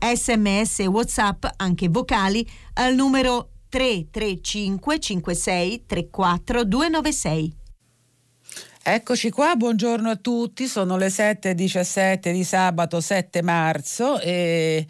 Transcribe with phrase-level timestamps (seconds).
[0.00, 7.56] Sms e WhatsApp, anche vocali, al numero 335 56 34 296.
[8.90, 14.86] Eccoci qua, buongiorno a tutti, sono le 7.17 di sabato 7 marzo e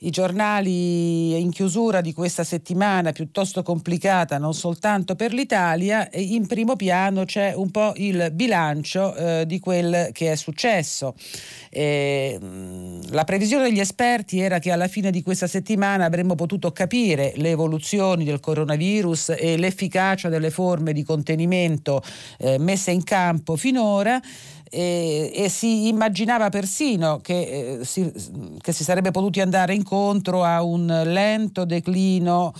[0.00, 6.76] i giornali in chiusura di questa settimana piuttosto complicata non soltanto per l'Italia, in primo
[6.76, 11.14] piano c'è un po' il bilancio eh, di quel che è successo.
[11.70, 12.38] Eh,
[13.10, 17.50] la previsione degli esperti era che alla fine di questa settimana avremmo potuto capire le
[17.50, 22.02] evoluzioni del coronavirus e l'efficacia delle forme di contenimento
[22.38, 24.20] eh, messe in campo finora
[24.70, 28.12] e, e si immaginava persino che, eh, si,
[28.60, 32.52] che si sarebbe potuti andare incontro a un lento declino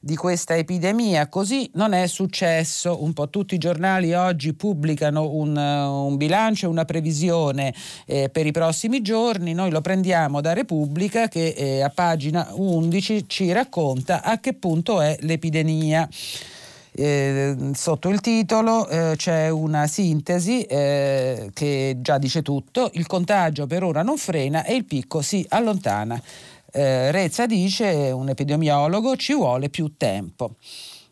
[0.00, 1.28] di questa epidemia.
[1.28, 3.02] Così non è successo.
[3.02, 7.74] Un po' tutti i giornali oggi pubblicano un, un bilancio, una previsione
[8.06, 9.54] eh, per i prossimi giorni.
[9.54, 15.00] Noi lo prendiamo da Repubblica che eh, a pagina 11 ci racconta a che punto
[15.00, 16.08] è l'epidemia.
[17.00, 23.68] Eh, sotto il titolo eh, c'è una sintesi eh, che già dice tutto, il contagio
[23.68, 26.20] per ora non frena e il picco si allontana.
[26.72, 30.56] Eh, Rezza dice, un epidemiologo, ci vuole più tempo.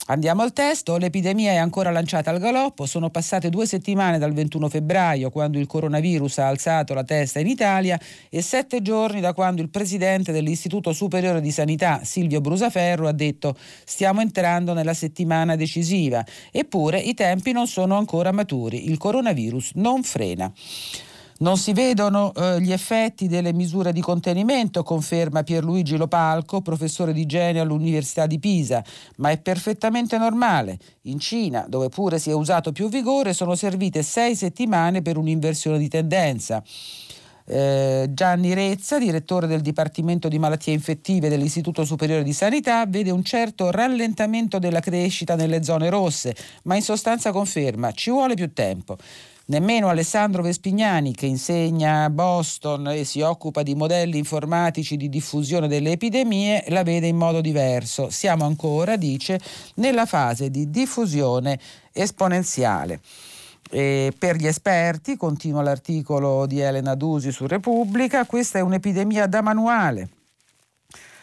[0.08, 4.68] Andiamo al testo, l'epidemia è ancora lanciata al galoppo, sono passate due settimane dal 21
[4.68, 7.98] febbraio quando il coronavirus ha alzato la testa in Italia
[8.30, 13.56] e sette giorni da quando il presidente dell'Istituto Superiore di Sanità Silvio Brusaferro ha detto
[13.84, 20.04] stiamo entrando nella settimana decisiva, eppure i tempi non sono ancora maturi, il coronavirus non
[20.04, 20.52] frena.
[21.38, 27.22] Non si vedono eh, gli effetti delle misure di contenimento, conferma Pierluigi Lopalco, professore di
[27.22, 28.82] igiene all'Università di Pisa,
[29.16, 30.78] ma è perfettamente normale.
[31.02, 35.76] In Cina, dove pure si è usato più vigore, sono servite sei settimane per un'inversione
[35.76, 36.62] di tendenza.
[37.48, 43.22] Eh, Gianni Rezza, direttore del Dipartimento di Malattie Infettive dell'Istituto Superiore di Sanità, vede un
[43.22, 48.96] certo rallentamento della crescita nelle zone rosse, ma in sostanza conferma ci vuole più tempo.
[49.48, 55.68] Nemmeno Alessandro Vespignani, che insegna a Boston e si occupa di modelli informatici di diffusione
[55.68, 58.10] delle epidemie, la vede in modo diverso.
[58.10, 59.38] Siamo ancora, dice,
[59.74, 61.60] nella fase di diffusione
[61.92, 62.98] esponenziale.
[63.70, 69.42] E per gli esperti, continua l'articolo di Elena Dusi su Repubblica, questa è un'epidemia da
[69.42, 70.08] manuale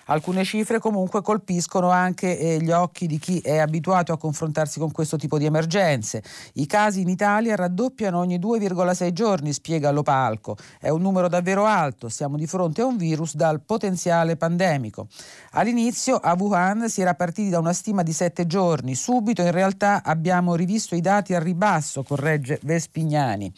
[0.07, 4.91] Alcune cifre comunque colpiscono anche eh, gli occhi di chi è abituato a confrontarsi con
[4.91, 6.21] questo tipo di emergenze.
[6.55, 10.57] I casi in Italia raddoppiano ogni 2,6 giorni, spiega Lopalco.
[10.77, 15.07] È un numero davvero alto, siamo di fronte a un virus dal potenziale pandemico.
[15.51, 20.03] All'inizio a Wuhan si era partiti da una stima di 7 giorni, subito in realtà
[20.03, 23.51] abbiamo rivisto i dati al ribasso, corregge Vespignani.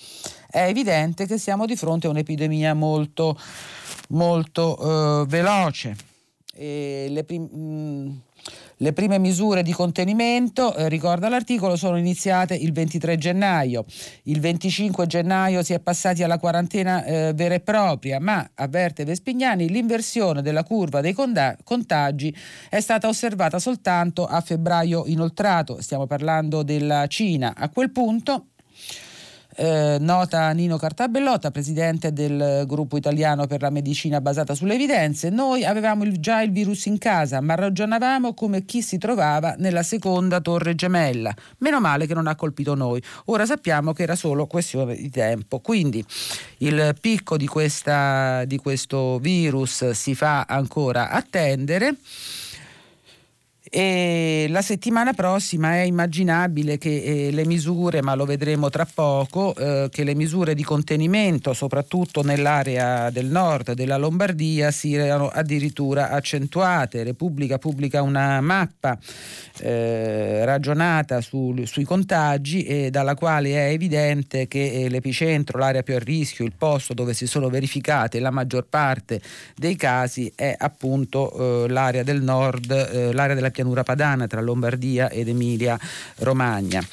[0.48, 3.36] È evidente che siamo di fronte a un'epidemia molto,
[4.10, 6.14] molto eh, veloce
[6.58, 8.10] le, prim- mm,
[8.78, 13.86] le, prime misure di contenimento, eh, ricorda l'articolo, sono iniziate il 23 gennaio.
[14.24, 19.70] Il 25 gennaio si è passati alla quarantena eh, vera e propria, ma, avverte Vespignani,
[19.70, 22.36] l'inversione della curva dei conda- contagi
[22.70, 25.82] è stata osservata soltanto a febbraio inoltrato.
[25.82, 27.54] Stiamo parlando della Cina.
[27.56, 28.48] A quel punto
[29.56, 35.64] eh, nota Nino Cartabellotta, presidente del gruppo italiano per la medicina basata sulle evidenze, noi
[35.64, 40.42] avevamo il, già il virus in casa, ma ragionavamo come chi si trovava nella seconda
[40.42, 41.34] torre gemella.
[41.60, 43.02] Meno male che non ha colpito noi.
[43.26, 45.60] Ora sappiamo che era solo questione di tempo.
[45.60, 46.04] Quindi
[46.60, 51.96] il picco di, questa, di questo virus si fa ancora attendere.
[53.70, 59.56] E la settimana prossima è immaginabile che eh, le misure, ma lo vedremo tra poco,
[59.56, 67.04] eh, che le misure di contenimento, soprattutto nell'area del nord della Lombardia, siano addirittura accentuate.
[67.04, 68.98] Repubblica pubblica una mappa
[69.60, 76.00] eh, ragionata su, sui contagi dalla quale è evidente che eh, l'epicentro, l'area più a
[76.00, 79.22] rischio, il posto dove si sono verificate la maggior parte
[79.56, 84.42] dei casi è appunto eh, l'area del nord, eh, l'area della pianura pianura padana tra
[84.42, 85.80] Lombardia ed Emilia
[86.18, 86.86] Romagna.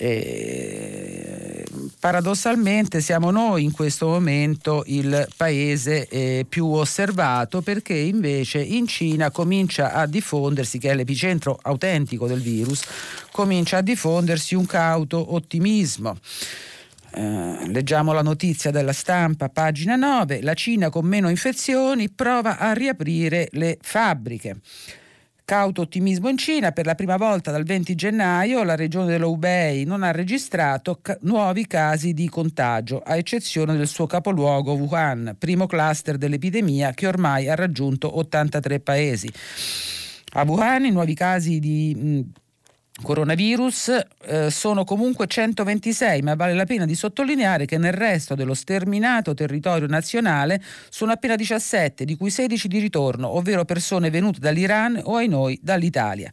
[0.00, 1.64] E,
[1.98, 9.30] paradossalmente siamo noi in questo momento il paese eh, più osservato perché invece in Cina
[9.30, 12.82] comincia a diffondersi, che è l'epicentro autentico del virus,
[13.32, 16.18] comincia a diffondersi un cauto ottimismo.
[17.10, 22.72] Eh, leggiamo la notizia della stampa, pagina 9, la Cina con meno infezioni prova a
[22.72, 24.58] riaprire le fabbriche.
[25.48, 29.84] Cauto ottimismo in Cina, per la prima volta dal 20 gennaio la regione dello Hubei
[29.84, 35.64] non ha registrato ca- nuovi casi di contagio, a eccezione del suo capoluogo Wuhan, primo
[35.64, 39.32] cluster dell'epidemia che ormai ha raggiunto 83 paesi.
[40.34, 42.20] A Wuhan i nuovi casi di mh,
[43.02, 48.54] coronavirus eh, sono comunque 126, ma vale la pena di sottolineare che nel resto dello
[48.54, 55.00] sterminato territorio nazionale sono appena 17, di cui 16 di ritorno, ovvero persone venute dall'Iran
[55.04, 56.30] o ai noi dall'Italia.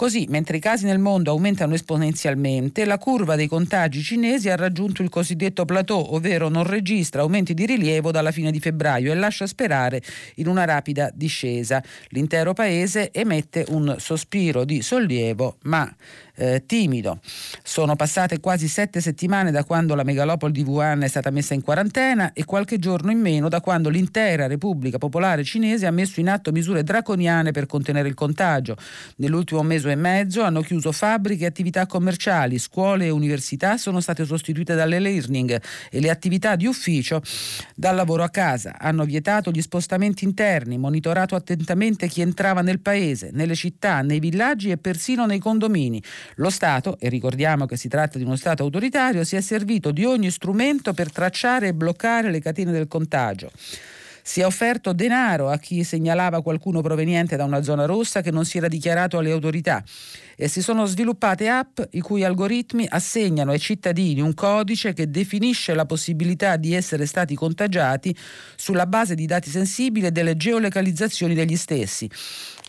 [0.00, 5.02] Così, mentre i casi nel mondo aumentano esponenzialmente, la curva dei contagi cinesi ha raggiunto
[5.02, 9.46] il cosiddetto plateau, ovvero non registra aumenti di rilievo dalla fine di febbraio e lascia
[9.46, 10.00] sperare
[10.36, 11.82] in una rapida discesa.
[12.08, 15.94] L'intero paese emette un sospiro di sollievo, ma
[16.40, 17.20] eh, timido.
[17.62, 21.60] Sono passate quasi sette settimane da quando la megalopoli di Wuhan è stata messa in
[21.60, 26.30] quarantena e qualche giorno in meno da quando l'intera Repubblica Popolare Cinese ha messo in
[26.30, 28.76] atto misure draconiane per contenere il contagio.
[29.16, 34.24] Nell'ultimo mese e mezzo hanno chiuso fabbriche e attività commerciali, scuole e università sono state
[34.24, 35.60] sostituite dalle learning
[35.90, 37.20] e le attività di ufficio
[37.74, 38.76] dal lavoro a casa.
[38.78, 44.70] Hanno vietato gli spostamenti interni, monitorato attentamente chi entrava nel paese, nelle città, nei villaggi
[44.70, 46.02] e persino nei condomini.
[46.36, 50.04] Lo Stato, e ricordiamo che si tratta di uno Stato autoritario, si è servito di
[50.04, 53.50] ogni strumento per tracciare e bloccare le catene del contagio.
[54.22, 58.44] Si è offerto denaro a chi segnalava qualcuno proveniente da una zona rossa che non
[58.44, 59.82] si era dichiarato alle autorità
[60.36, 65.74] e si sono sviluppate app i cui algoritmi assegnano ai cittadini un codice che definisce
[65.74, 68.14] la possibilità di essere stati contagiati
[68.56, 72.08] sulla base di dati sensibili e delle geolocalizzazioni degli stessi.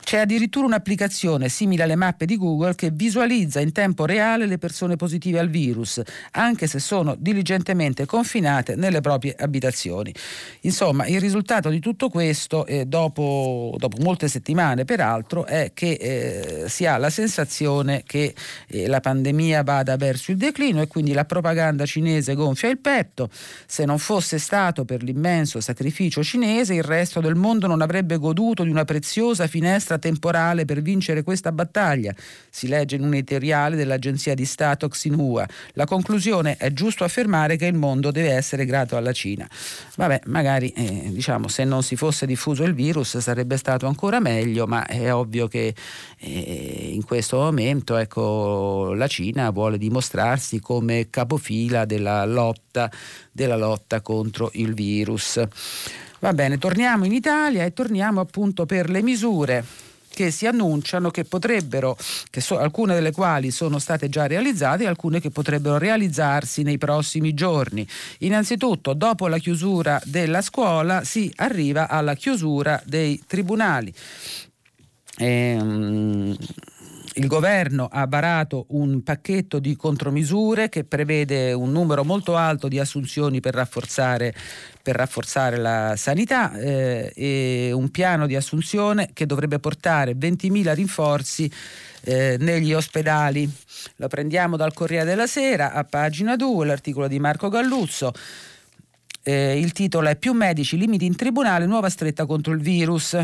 [0.03, 4.95] C'è addirittura un'applicazione simile alle mappe di Google che visualizza in tempo reale le persone
[4.95, 6.01] positive al virus,
[6.31, 10.13] anche se sono diligentemente confinate nelle proprie abitazioni.
[10.61, 16.69] Insomma, il risultato di tutto questo, eh, dopo, dopo, molte settimane peraltro, è che eh,
[16.69, 18.33] si ha la sensazione che
[18.67, 23.29] eh, la pandemia vada verso il declino e quindi la propaganda cinese gonfia il petto.
[23.65, 28.63] Se non fosse stato per l'immenso sacrificio cinese, il resto del mondo non avrebbe goduto
[28.63, 32.13] di una preziosa finestra temporale per vincere questa battaglia,
[32.49, 35.45] si legge in un editoriale dell'agenzia di Stato Xinhua.
[35.73, 39.47] La conclusione è giusto affermare che il mondo deve essere grato alla Cina.
[39.95, 44.67] Vabbè, magari eh, diciamo se non si fosse diffuso il virus sarebbe stato ancora meglio,
[44.67, 45.73] ma è ovvio che
[46.17, 52.91] eh, in questo momento ecco, la Cina vuole dimostrarsi come capofila della lotta,
[53.31, 55.41] della lotta contro il virus.
[56.21, 59.65] Va bene, torniamo in Italia e torniamo appunto per le misure
[60.07, 61.97] che si annunciano che potrebbero,
[62.29, 66.77] che so, alcune delle quali sono state già realizzate e alcune che potrebbero realizzarsi nei
[66.77, 67.87] prossimi giorni.
[68.19, 73.91] Innanzitutto, dopo la chiusura della scuola si arriva alla chiusura dei tribunali.
[75.17, 76.37] Ehm,
[77.15, 82.79] il governo ha varato un pacchetto di contromisure che prevede un numero molto alto di
[82.79, 84.33] assunzioni per rafforzare,
[84.81, 91.51] per rafforzare la sanità eh, e un piano di assunzione che dovrebbe portare 20.000 rinforzi
[92.03, 93.49] eh, negli ospedali.
[93.97, 98.13] Lo prendiamo dal Corriere della Sera a pagina 2, l'articolo di Marco Galluzzo.
[99.23, 103.17] Eh, il titolo è Più medici, limiti in tribunale, nuova stretta contro il virus.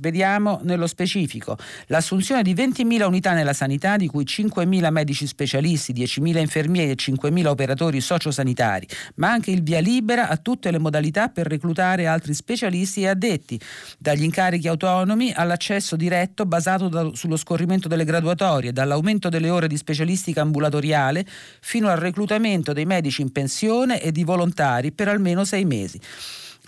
[0.00, 1.56] Vediamo nello specifico.
[1.86, 7.46] L'assunzione di 20.000 unità nella sanità, di cui 5.000 medici specialisti, 10.000 infermieri e 5.000
[7.46, 8.86] operatori sociosanitari,
[9.16, 13.60] ma anche il via libera a tutte le modalità per reclutare altri specialisti e addetti,
[13.98, 19.76] dagli incarichi autonomi all'accesso diretto basato da, sullo scorrimento delle graduatorie, dall'aumento delle ore di
[19.76, 21.26] specialistica ambulatoriale
[21.60, 26.00] fino al reclutamento dei medici in pensione e di volontari per almeno sei mesi.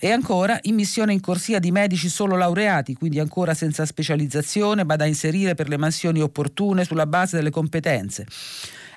[0.02, 5.04] E ancora immissione in corsia di medici solo laureati, quindi ancora senza specializzazione, ma da
[5.04, 8.26] inserire per le mansioni opportune sulla base delle competenze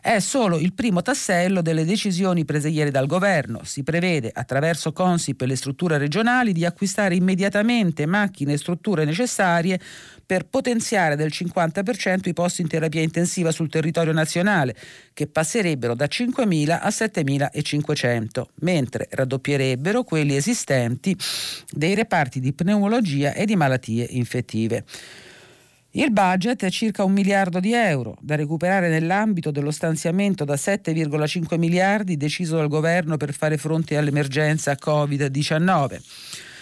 [0.04, 3.62] è solo il primo tassello delle decisioni prese ieri dal governo.
[3.64, 9.80] Si prevede, attraverso Consip e le strutture regionali, di acquistare immediatamente macchine e strutture necessarie
[10.26, 14.76] per potenziare del 50% i posti in terapia intensiva sul territorio nazionale,
[15.14, 21.16] che passerebbero da 5.000 a 7.500, mentre raddoppierebbero quelli esistenti
[21.72, 24.84] dei reparti di pneumologia e di malattie infettive.
[25.96, 31.60] Il budget è circa un miliardo di euro, da recuperare nell'ambito dello stanziamento da 7,5
[31.60, 36.02] miliardi deciso dal governo per fare fronte all'emergenza Covid-19.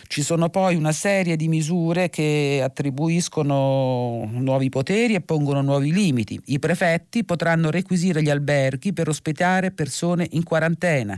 [0.07, 6.37] Ci sono poi una serie di misure che attribuiscono nuovi poteri e pongono nuovi limiti.
[6.47, 11.17] I prefetti potranno requisire gli alberghi per ospitare persone in quarantena.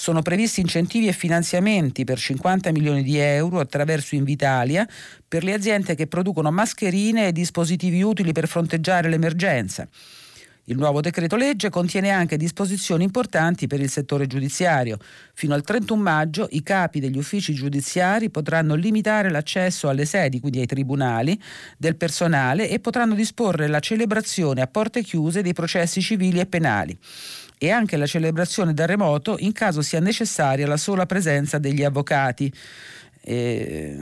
[0.00, 4.86] Sono previsti incentivi e finanziamenti per 50 milioni di euro attraverso Invitalia
[5.26, 9.88] per le aziende che producono mascherine e dispositivi utili per fronteggiare l'emergenza.
[10.66, 14.98] Il nuovo decreto legge contiene anche disposizioni importanti per il settore giudiziario.
[15.34, 20.60] Fino al 31 maggio i capi degli uffici giudiziari potranno limitare l'accesso alle sedi, quindi
[20.60, 21.36] ai tribunali,
[21.76, 26.96] del personale e potranno disporre la celebrazione a porte chiuse dei processi civili e penali
[27.58, 32.52] e anche la celebrazione da remoto in caso sia necessaria la sola presenza degli avvocati
[33.28, 33.94] eh,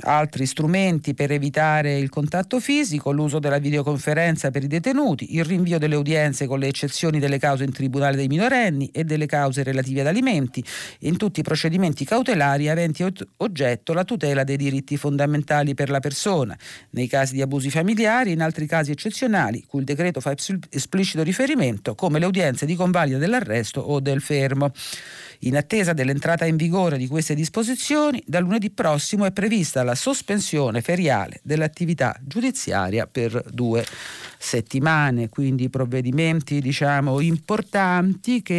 [0.00, 5.78] altri strumenti per evitare il contatto fisico, l'uso della videoconferenza per i detenuti, il rinvio
[5.78, 10.00] delle udienze con le eccezioni delle cause in tribunale dei minorenni e delle cause relative
[10.00, 10.62] ad alimenti,
[11.00, 16.56] in tutti i procedimenti cautelari aventi oggetto la tutela dei diritti fondamentali per la persona,
[16.90, 20.34] nei casi di abusi familiari e in altri casi eccezionali, cui il decreto fa
[20.70, 24.72] esplicito riferimento, come le udienze di convalida dell'arresto o del fermo.
[25.44, 30.80] In attesa dell'entrata in vigore di queste disposizioni, da lunedì prossimo è prevista la sospensione
[30.80, 33.84] feriale dell'attività giudiziaria per due
[34.38, 38.54] settimane, quindi provvedimenti diciamo importanti che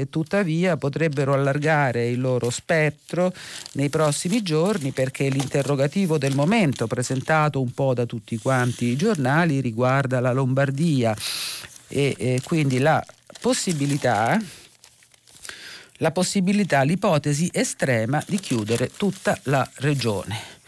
[0.00, 3.34] eh, tuttavia potrebbero allargare il loro spettro
[3.72, 9.60] nei prossimi giorni perché l'interrogativo del momento presentato un po' da tutti quanti i giornali
[9.60, 11.14] riguarda la Lombardia.
[11.86, 13.04] E eh, quindi la
[13.40, 14.40] possibilità
[16.00, 20.58] la possibilità, l'ipotesi estrema di chiudere tutta la regione.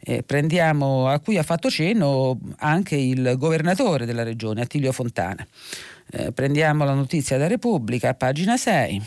[0.00, 5.46] Eh, prendiamo, a cui ha fatto cenno anche il governatore della regione, Attilio Fontana.
[6.10, 9.02] Eh, prendiamo la notizia da Repubblica, pagina 6.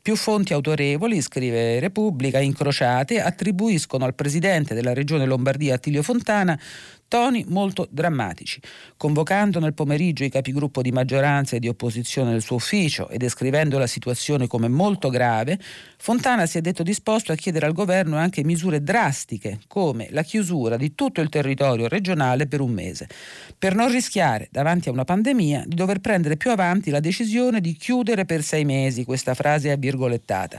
[0.00, 6.56] Più fonti autorevoli, scrive Repubblica, incrociate, attribuiscono al presidente della regione Lombardia Attilio Fontana
[7.08, 8.60] toni molto drammatici.
[8.96, 13.78] Convocando nel pomeriggio i capigruppo di maggioranza e di opposizione del suo ufficio e descrivendo
[13.78, 15.58] la situazione come molto grave,
[15.98, 20.76] Fontana si è detto disposto a chiedere al governo anche misure drastiche, come la chiusura
[20.76, 23.08] di tutto il territorio regionale per un mese,
[23.58, 27.74] per non rischiare, davanti a una pandemia, di dover prendere più avanti la decisione di
[27.74, 30.58] chiudere per sei mesi, questa frase è virgolettata.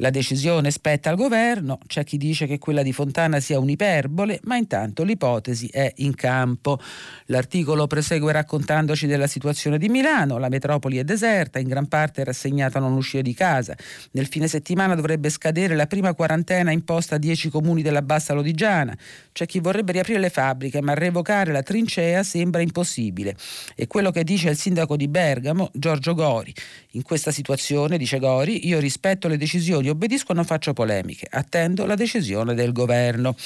[0.00, 4.56] La decisione spetta al governo, c'è chi dice che quella di Fontana sia un'iperbole, ma
[4.56, 6.78] intanto l'ipotesi è in campo.
[7.26, 12.76] L'articolo prosegue raccontandoci della situazione di Milano, la metropoli è deserta, in gran parte rassegnata
[12.76, 13.74] a non uscire di casa.
[14.10, 18.94] Nel fine settimana dovrebbe scadere la prima quarantena imposta a dieci comuni della Bassa Lodigiana.
[19.32, 23.34] C'è chi vorrebbe riaprire le fabbriche, ma revocare la trincea sembra impossibile.
[23.74, 26.52] E quello che dice il sindaco di Bergamo, Giorgio Gori.
[26.90, 31.86] In questa situazione, dice Gori, io rispetto le decisioni gli obbedisco, non faccio polemiche, attendo
[31.86, 33.36] la decisione del governo.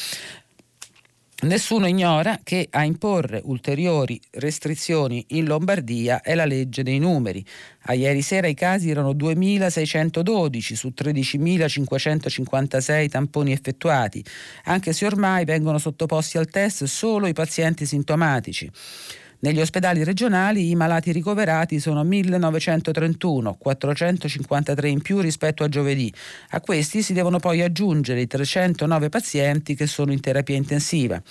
[1.43, 7.45] Nessuno ignora che a imporre ulteriori restrizioni in Lombardia è la legge dei numeri.
[7.85, 14.25] A ieri sera i casi erano 2.612 su 13.556 tamponi effettuati,
[14.65, 18.71] anche se ormai vengono sottoposti al test solo i pazienti sintomatici.
[19.43, 26.13] Negli ospedali regionali i malati ricoverati sono 1931, 453 in più rispetto a giovedì.
[26.51, 31.23] A questi si devono poi aggiungere i 309 pazienti che sono in terapia intensiva.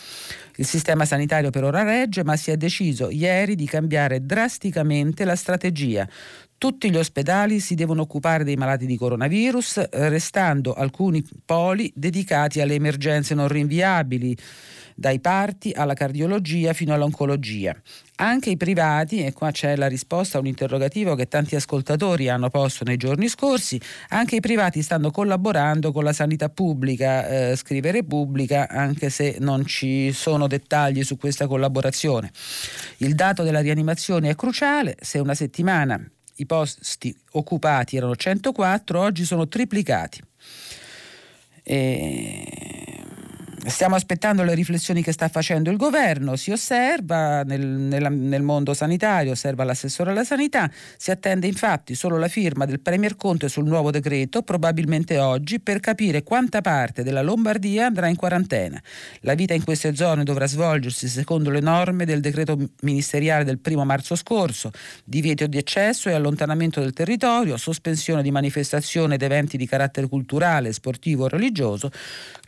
[0.56, 5.36] Il sistema sanitario per ora regge, ma si è deciso ieri di cambiare drasticamente la
[5.36, 6.10] strategia.
[6.60, 12.74] Tutti gli ospedali si devono occupare dei malati di coronavirus, restando alcuni poli dedicati alle
[12.74, 14.38] emergenze non rinviabili
[14.94, 17.74] dai parti alla cardiologia fino all'oncologia.
[18.18, 22.50] Anche i privati, e qua c'è la risposta a un interrogativo che tanti ascoltatori hanno
[22.50, 27.92] posto nei giorni scorsi, anche i privati stanno collaborando con la sanità pubblica, eh, scrive
[27.92, 32.32] Repubblica, anche se non ci sono dettagli su questa collaborazione.
[32.98, 36.06] Il dato della rianimazione è cruciale, se una settimana
[36.39, 40.22] i posti occupati erano 104, oggi sono triplicati.
[41.63, 42.99] E
[43.69, 48.73] Stiamo aspettando le riflessioni che sta facendo il governo, si osserva nel, nella, nel, mondo
[48.73, 53.65] sanitario, osserva l'assessore alla sanità, si attende infatti solo la firma del Premier Conte sul
[53.65, 58.81] nuovo decreto, probabilmente oggi, per capire quanta parte della Lombardia andrà in quarantena.
[59.21, 63.85] La vita in queste zone dovrà svolgersi secondo le norme del decreto ministeriale del primo
[63.85, 64.71] marzo scorso,
[65.05, 70.73] divieto di accesso e allontanamento del territorio, sospensione di manifestazioni ed eventi di carattere culturale,
[70.73, 71.91] sportivo o religioso,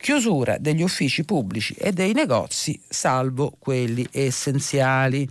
[0.02, 5.30] chiusura degli uffici pubblici e dei negozi, salvo quelli essenziali.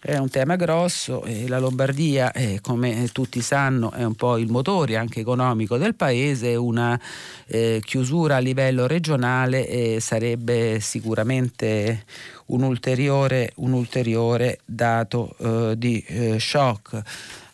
[0.00, 4.50] È un tema grosso e la Lombardia, eh, come tutti sanno, è un po' il
[4.50, 7.00] motore anche economico del paese, una
[7.46, 12.04] eh, chiusura a livello regionale eh, sarebbe sicuramente
[12.46, 17.00] un ulteriore, un ulteriore dato eh, di eh, shock.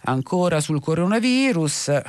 [0.06, 2.02] Ancora sul coronavirus.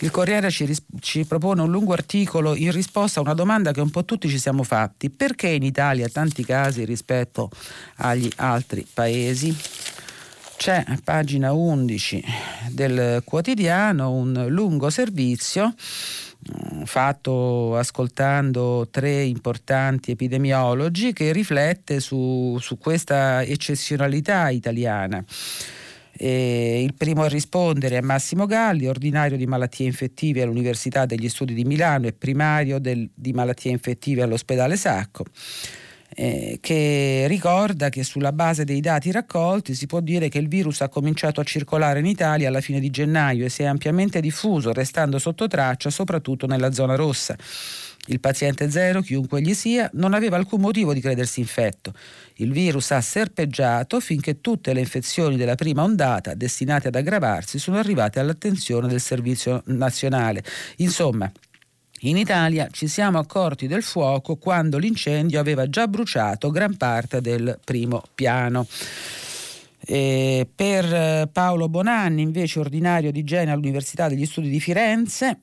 [0.00, 3.80] Il Corriere ci, ris- ci, propone un lungo articolo in risposta a una domanda che
[3.80, 5.08] un po' tutti ci siamo fatti.
[5.08, 7.50] Perché in Italia tanti casi rispetto
[7.96, 9.56] agli altri paesi?
[10.56, 12.24] C'è a pagina 11
[12.70, 22.78] del quotidiano un lungo servizio mm, fatto ascoltando tre importanti epidemiologi che riflette su, su
[22.78, 25.22] questa eccezionalità italiana.
[26.16, 31.54] E il primo a rispondere è Massimo Galli, ordinario di malattie infettive all'Università degli Studi
[31.54, 35.24] di Milano e primario del, di malattie infettive all'ospedale Sacco.
[36.16, 40.80] Eh, che ricorda che sulla base dei dati raccolti si può dire che il virus
[40.82, 44.72] ha cominciato a circolare in Italia alla fine di gennaio e si è ampiamente diffuso,
[44.72, 47.36] restando sotto traccia soprattutto nella zona rossa.
[48.06, 51.94] Il paziente zero, chiunque gli sia, non aveva alcun motivo di credersi infetto.
[52.34, 57.78] Il virus ha serpeggiato finché tutte le infezioni della prima ondata, destinate ad aggravarsi, sono
[57.78, 60.44] arrivate all'attenzione del Servizio Nazionale.
[60.78, 61.30] Insomma,
[62.00, 67.58] in Italia ci siamo accorti del fuoco quando l'incendio aveva già bruciato gran parte del
[67.64, 68.66] primo piano.
[69.86, 75.40] E per Paolo Bonanni, invece ordinario di igiene all'Università degli Studi di Firenze,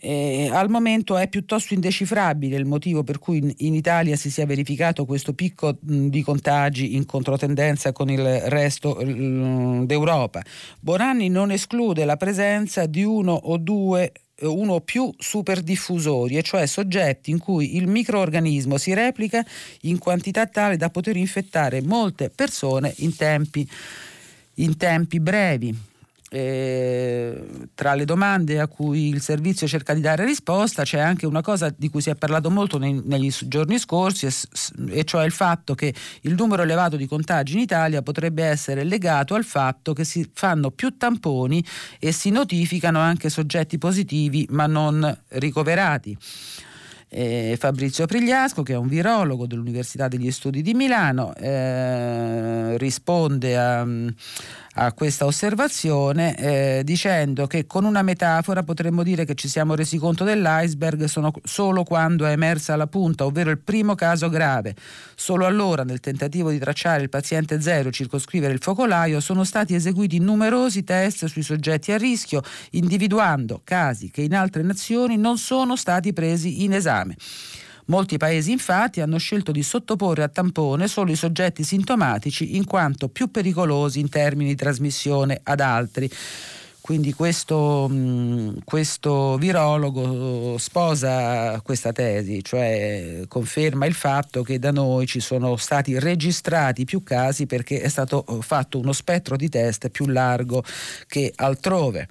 [0.00, 4.46] eh, al momento è piuttosto indecifrabile il motivo per cui in, in Italia si sia
[4.46, 10.42] verificato questo picco mh, di contagi in controtendenza con il resto mh, d'Europa.
[10.80, 16.66] Bonanni non esclude la presenza di uno o due uno o più superdiffusori, e cioè
[16.66, 19.44] soggetti in cui il microorganismo si replica
[19.82, 23.68] in quantità tale da poter infettare molte persone in tempi,
[24.54, 25.87] in tempi brevi.
[26.30, 31.40] Eh, tra le domande a cui il servizio cerca di dare risposta c'è anche una
[31.40, 34.32] cosa di cui si è parlato molto nei, negli giorni scorsi e,
[34.90, 39.34] e, cioè il fatto che il numero elevato di contagi in Italia potrebbe essere legato
[39.34, 41.64] al fatto che si fanno più tamponi
[41.98, 46.14] e si notificano anche soggetti positivi ma non ricoverati.
[47.10, 53.86] Eh, Fabrizio Prigliasco, che è un virologo dell'Università degli Studi di Milano, eh, risponde a,
[54.80, 59.98] a questa osservazione eh, dicendo che con una metafora potremmo dire che ci siamo resi
[59.98, 61.04] conto dell'iceberg
[61.42, 64.76] solo quando è emersa la punta, ovvero il primo caso grave.
[65.16, 69.74] Solo allora, nel tentativo di tracciare il paziente zero e circoscrivere il focolaio, sono stati
[69.74, 75.74] eseguiti numerosi test sui soggetti a rischio, individuando casi che in altre nazioni non sono
[75.74, 77.16] stati presi in esame.
[77.88, 83.08] Molti paesi infatti hanno scelto di sottoporre a tampone solo i soggetti sintomatici in quanto
[83.08, 86.10] più pericolosi in termini di trasmissione ad altri.
[86.82, 87.90] Quindi questo,
[88.64, 95.98] questo, virologo sposa questa tesi, cioè conferma il fatto che da noi ci sono stati
[95.98, 100.62] registrati più casi perché è stato fatto uno spettro di test più largo
[101.06, 102.06] che altrove.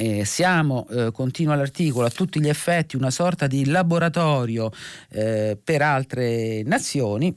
[0.00, 4.70] Eh, siamo, eh, continua l'articolo, a tutti gli effetti una sorta di laboratorio
[5.08, 7.36] eh, per altre nazioni.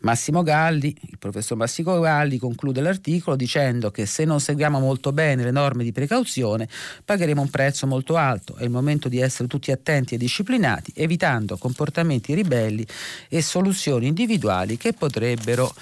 [0.00, 5.44] Massimo Galli, il professor Massimo Galli conclude l'articolo dicendo che se non seguiamo molto bene
[5.44, 6.68] le norme di precauzione
[7.04, 8.56] pagheremo un prezzo molto alto.
[8.56, 12.84] È il momento di essere tutti attenti e disciplinati, evitando comportamenti ribelli
[13.28, 15.72] e soluzioni individuali che potrebbero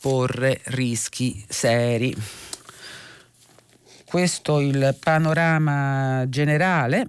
[0.00, 2.16] porre rischi seri
[4.10, 7.08] questo il panorama generale.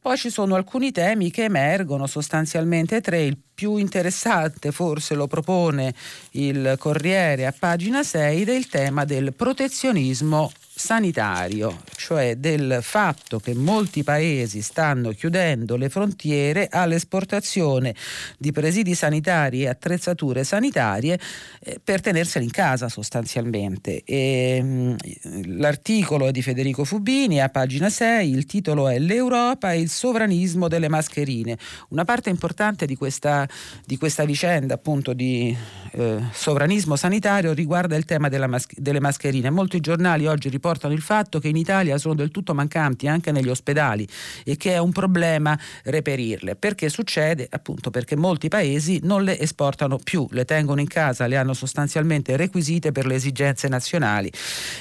[0.00, 3.24] Poi ci sono alcuni temi che emergono, sostanzialmente tre.
[3.24, 5.92] Il più interessante forse lo propone
[6.30, 14.02] il Corriere a pagina 6 del tema del protezionismo sanitario, cioè del fatto che molti
[14.02, 17.94] paesi stanno chiudendo le frontiere all'esportazione
[18.36, 21.18] di presidi sanitari e attrezzature sanitarie
[21.60, 24.02] eh, per tenerseli in casa sostanzialmente.
[24.04, 29.72] E, mh, mm, l'articolo è di Federico Fubini a pagina 6, il titolo è L'Europa
[29.72, 31.56] e il sovranismo delle mascherine.
[31.88, 33.48] Una parte importante di questa,
[33.82, 35.56] di questa vicenda appunto di
[35.92, 39.48] eh, sovranismo sanitario riguarda il tema mas- delle mascherine.
[39.48, 43.30] Molti giornali oggi riportano riportano il fatto che in Italia sono del tutto mancanti anche
[43.30, 44.06] negli ospedali
[44.44, 46.56] e che è un problema reperirle.
[46.56, 47.46] Perché succede?
[47.48, 52.36] Appunto perché molti paesi non le esportano più, le tengono in casa, le hanno sostanzialmente
[52.36, 54.30] requisite per le esigenze nazionali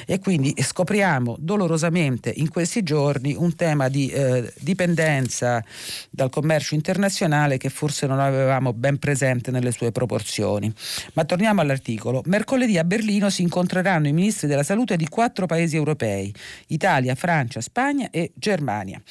[0.07, 5.63] e quindi scopriamo dolorosamente in questi giorni un tema di eh, dipendenza
[6.09, 10.73] dal commercio internazionale che forse non avevamo ben presente nelle sue proporzioni.
[11.13, 12.23] Ma torniamo all'articolo.
[12.25, 16.33] Mercoledì a Berlino si incontreranno i ministri della salute di quattro paesi europei,
[16.67, 19.01] Italia, Francia, Spagna e Germania.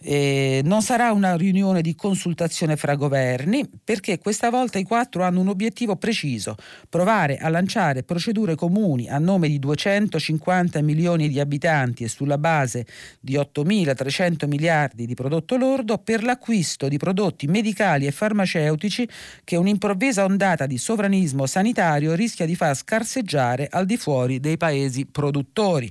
[0.00, 5.40] Eh, non sarà una riunione di consultazione fra governi perché questa volta i quattro hanno
[5.40, 6.54] un obiettivo preciso,
[6.88, 12.86] provare a lanciare procedure comuni a nome di 250 milioni di abitanti e sulla base
[13.18, 19.08] di 8.300 miliardi di prodotto lordo per l'acquisto di prodotti medicali e farmaceutici
[19.42, 25.06] che un'improvvisa ondata di sovranismo sanitario rischia di far scarseggiare al di fuori dei paesi
[25.06, 25.90] produttori.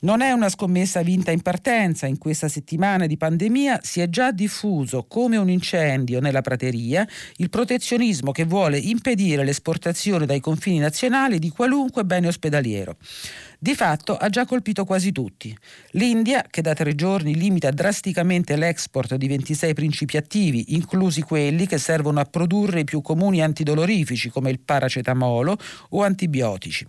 [0.00, 4.30] Non è una scommessa vinta in partenza, in questa settimana di pandemia si è già
[4.30, 7.04] diffuso come un incendio nella prateria
[7.38, 12.96] il protezionismo che vuole impedire l'esportazione dai confini nazionali di qualunque bene ospedaliero.
[13.58, 15.52] Di fatto ha già colpito quasi tutti.
[15.90, 21.78] L'India, che da tre giorni limita drasticamente l'export di 26 principi attivi, inclusi quelli che
[21.78, 25.58] servono a produrre i più comuni antidolorifici come il paracetamolo
[25.88, 26.86] o antibiotici,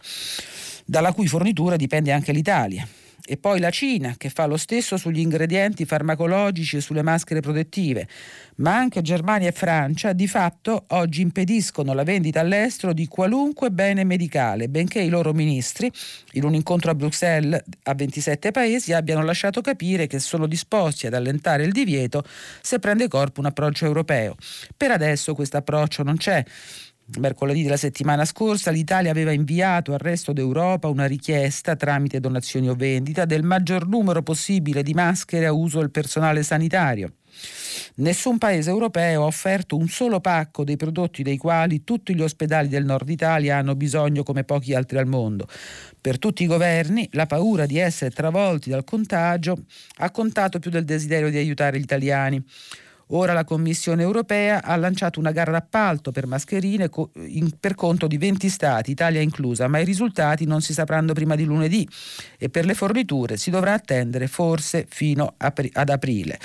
[0.90, 2.88] dalla cui fornitura dipende anche l'Italia
[3.24, 8.08] e poi la Cina che fa lo stesso sugli ingredienti farmacologici e sulle maschere protettive,
[8.56, 14.04] ma anche Germania e Francia di fatto oggi impediscono la vendita all'estero di qualunque bene
[14.04, 15.92] medicale, benché i loro ministri,
[16.32, 21.14] in un incontro a Bruxelles a 27 paesi, abbiano lasciato capire che sono disposti ad
[21.14, 22.24] allentare il divieto
[22.62, 24.36] se prende corpo un approccio europeo.
[24.76, 26.44] Per adesso questo approccio non c'è.
[27.18, 32.76] Mercoledì della settimana scorsa l'Italia aveva inviato al resto d'Europa una richiesta tramite donazioni o
[32.76, 37.14] vendita del maggior numero possibile di maschere a uso del personale sanitario.
[37.96, 42.68] Nessun paese europeo ha offerto un solo pacco dei prodotti dei quali tutti gli ospedali
[42.68, 45.48] del nord Italia hanno bisogno come pochi altri al mondo.
[46.00, 49.58] Per tutti i governi la paura di essere travolti dal contagio
[49.98, 52.44] ha contato più del desiderio di aiutare gli italiani.
[53.12, 56.92] Ora la Commissione europea ha lanciato una gara d'appalto per mascherine
[57.60, 61.44] per conto di 20 Stati, Italia inclusa, ma i risultati non si sapranno prima di
[61.44, 61.88] lunedì
[62.38, 66.40] e per le forniture si dovrà attendere forse fino ad aprile.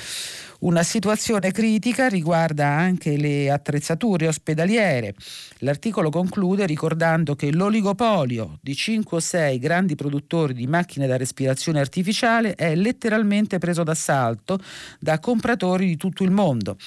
[0.64, 5.14] Una situazione critica riguarda anche le attrezzature ospedaliere.
[5.59, 11.81] L'articolo conclude ricordando che l'oligopolio di 5 o 6 grandi produttori di macchine da respirazione
[11.81, 14.59] artificiale è letteralmente preso d'assalto
[14.98, 16.79] da compratori di tutto il mondo.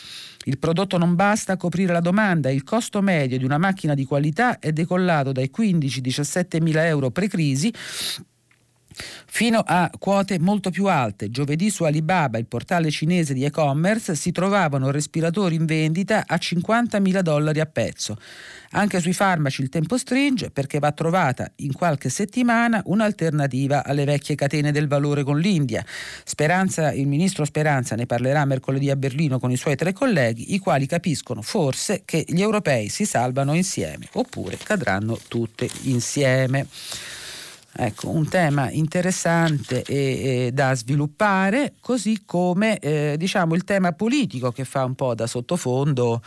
[0.46, 4.06] Il prodotto non basta a coprire la domanda, il costo medio di una macchina di
[4.06, 7.72] qualità è decollato dai 15-17 mila euro pre-crisi
[9.26, 11.30] fino a quote molto più alte.
[11.30, 17.20] Giovedì su Alibaba, il portale cinese di e-commerce, si trovavano respiratori in vendita a 50.000
[17.22, 18.18] dollari a pezzo.
[18.72, 24.36] Anche sui farmaci il tempo stringe perché va trovata in qualche settimana un'alternativa alle vecchie
[24.36, 25.86] catene del valore con l'India.
[26.24, 30.60] Speranza, il ministro Speranza ne parlerà mercoledì a Berlino con i suoi tre colleghi, i
[30.60, 36.68] quali capiscono forse che gli europei si salvano insieme oppure cadranno tutte insieme.
[37.80, 44.52] Ecco, un tema interessante e, e da sviluppare, così come eh, diciamo, il tema politico
[44.52, 46.24] che fa un po' da sottofondo,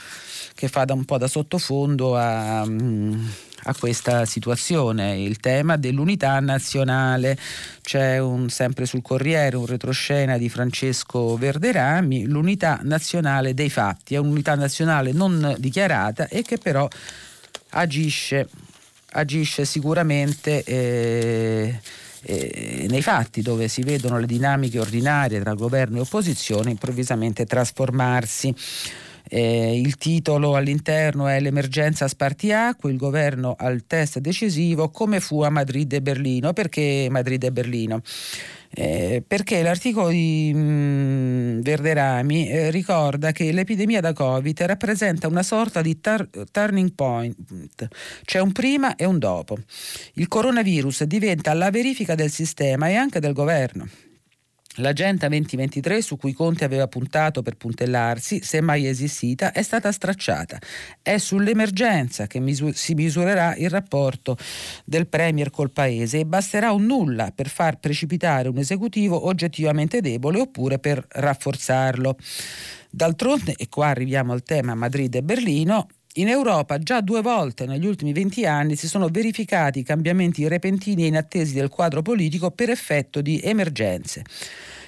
[0.54, 3.26] che fa da un po' da sottofondo a, mm,
[3.64, 7.36] a questa situazione, il tema dell'unità nazionale.
[7.82, 14.18] C'è un, sempre sul Corriere un retroscena di Francesco Verderami, l'unità nazionale dei fatti, è
[14.18, 16.88] un'unità nazionale non dichiarata e che però
[17.70, 18.48] agisce
[19.12, 21.81] agisce sicuramente eh,
[22.23, 28.55] eh, nei fatti dove si vedono le dinamiche ordinarie tra governo e opposizione improvvisamente trasformarsi.
[29.33, 35.51] Eh, il titolo all'interno è L'emergenza spartiacque, il governo al test decisivo, come fu a
[35.51, 36.53] Madrid e Berlino.
[36.53, 38.03] Perché Madrid e Berlino?
[38.72, 45.42] Eh, perché l'articolo di mh, mm, Verderami eh, ricorda che l'epidemia da Covid rappresenta una
[45.42, 47.88] sorta di tar- turning point,
[48.24, 49.56] c'è un prima e un dopo.
[50.14, 53.88] Il coronavirus diventa la verifica del sistema e anche del governo.
[54.76, 60.59] L'agenda 2023 su cui Conte aveva puntato per puntellarsi, se mai esistita, è stata stracciata.
[61.02, 64.37] È sull'emergenza che misu- si misurerà il rapporto
[64.85, 70.40] del Premier col Paese e basterà un nulla per far precipitare un esecutivo oggettivamente debole
[70.40, 72.16] oppure per rafforzarlo.
[72.90, 77.87] D'altronde, e qua arriviamo al tema Madrid e Berlino, In Europa già due volte negli
[77.87, 83.20] ultimi 20 anni si sono verificati cambiamenti repentini e inattesi del quadro politico per effetto
[83.20, 84.25] di emergenze.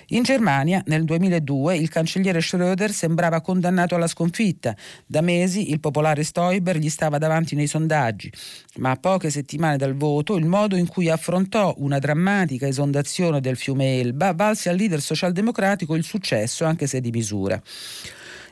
[0.08, 4.74] In Germania nel 2002 il cancelliere Schröder sembrava condannato alla sconfitta.
[5.06, 8.28] Da mesi il popolare Stoiber gli stava davanti nei sondaggi,
[8.78, 13.56] ma a poche settimane dal voto il modo in cui affrontò una drammatica esondazione del
[13.56, 17.62] fiume Elba valse al leader socialdemocratico il successo anche se di misura.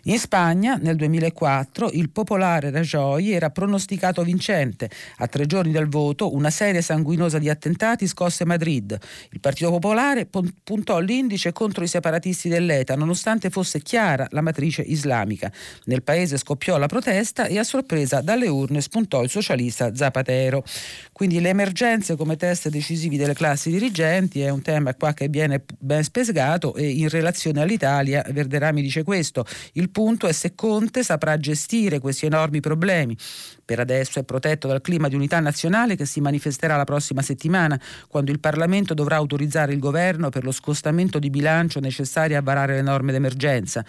[0.05, 4.89] In Spagna nel 2004 il popolare Rajoy era pronosticato vincente.
[5.19, 8.99] A tre giorni dal voto una serie sanguinosa di attentati scosse Madrid.
[9.31, 15.53] Il Partito Popolare puntò l'indice contro i separatisti dell'ETA nonostante fosse chiara la matrice islamica.
[15.85, 20.65] Nel paese scoppiò la protesta e a sorpresa dalle urne spuntò il socialista Zapatero.
[21.13, 25.63] Quindi le emergenze come test decisivi delle classi dirigenti è un tema qua che viene
[25.79, 29.45] ben spesgato e in relazione all'Italia Verderami dice questo.
[29.73, 33.17] Il punto è se Conte saprà gestire questi enormi problemi.
[33.65, 37.81] Per adesso è protetto dal clima di unità nazionale che si manifesterà la prossima settimana,
[38.09, 42.75] quando il Parlamento dovrà autorizzare il governo per lo scostamento di bilancio necessario a varare
[42.75, 43.85] le norme d'emergenza.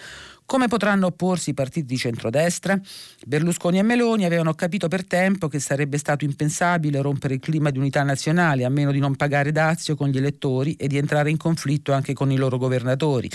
[0.46, 2.80] Come potranno opporsi i partiti di centrodestra?
[3.26, 7.78] Berlusconi e Meloni avevano capito per tempo che sarebbe stato impensabile rompere il clima di
[7.78, 11.38] unità nazionale a meno di non pagare dazio con gli elettori e di entrare in
[11.38, 13.30] conflitto anche con i loro governatori.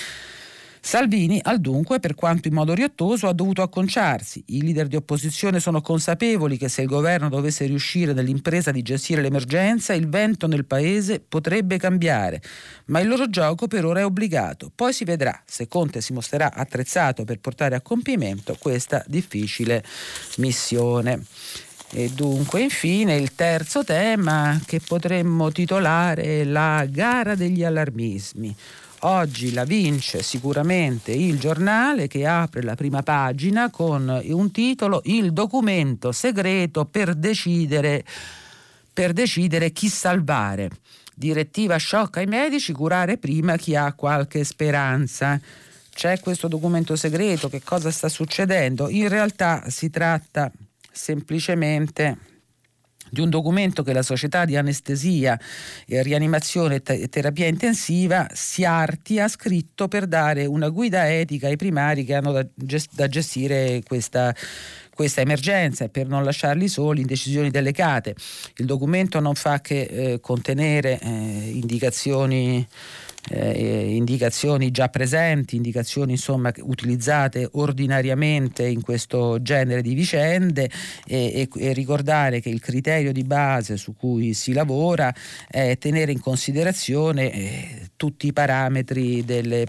[0.86, 4.44] Salvini, al dunque, per quanto in modo riottoso, ha dovuto acconciarsi.
[4.46, 9.20] I leader di opposizione sono consapevoli che se il governo dovesse riuscire nell'impresa di gestire
[9.20, 12.40] l'emergenza, il vento nel paese potrebbe cambiare.
[12.84, 14.70] Ma il loro gioco per ora è obbligato.
[14.72, 19.82] Poi si vedrà se Conte si mostrerà attrezzato per portare a compimento questa difficile
[20.36, 21.20] missione.
[21.90, 28.54] E dunque, infine, il terzo tema che potremmo titolare la gara degli allarmismi.
[29.00, 35.32] Oggi la vince sicuramente il giornale che apre la prima pagina con un titolo Il
[35.34, 38.04] documento segreto per decidere,
[38.92, 40.70] per decidere chi salvare.
[41.14, 45.38] Direttiva sciocca ai medici, curare prima chi ha qualche speranza.
[45.94, 48.88] C'è questo documento segreto, che cosa sta succedendo?
[48.88, 50.50] In realtà si tratta
[50.90, 52.35] semplicemente
[53.10, 55.38] di un documento che la società di anestesia
[55.86, 62.04] e rianimazione e terapia intensiva SIARTI ha scritto per dare una guida etica ai primari
[62.04, 64.34] che hanno da, gest- da gestire questa
[64.96, 68.16] questa emergenza e per non lasciarli soli in decisioni delicate.
[68.56, 72.66] Il documento non fa che eh, contenere eh, indicazioni
[73.28, 80.70] eh, indicazioni già presenti, indicazioni insomma utilizzate ordinariamente in questo genere di vicende
[81.06, 85.14] e, e, e ricordare che il criterio di base su cui si lavora
[85.48, 89.66] è tenere in considerazione eh, tutti i parametri delle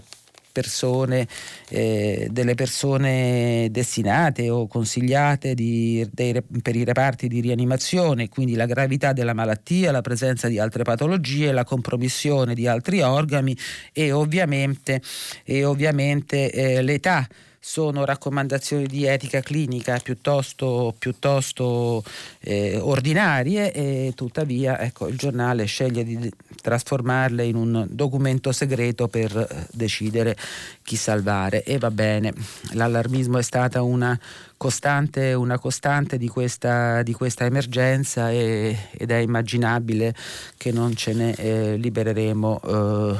[0.58, 1.28] persone,
[1.68, 8.66] eh, delle persone destinate o consigliate di, dei, per i reparti di rianimazione, quindi la
[8.66, 13.56] gravità della malattia, la presenza di altre patologie, la compromissione di altri organi
[13.92, 15.00] e ovviamente,
[15.44, 17.24] e ovviamente eh, l'età
[17.60, 22.02] sono raccomandazioni di etica clinica piuttosto, piuttosto
[22.40, 29.36] eh, ordinarie e tuttavia ecco, il giornale sceglie di trasformarle in un documento segreto per
[29.36, 30.36] eh, decidere
[30.82, 32.32] chi salvare e va bene,
[32.72, 34.18] l'allarmismo è stata una
[34.56, 40.14] costante, una costante di, questa, di questa emergenza e, ed è immaginabile
[40.56, 43.16] che non ce ne eh, libereremo eh,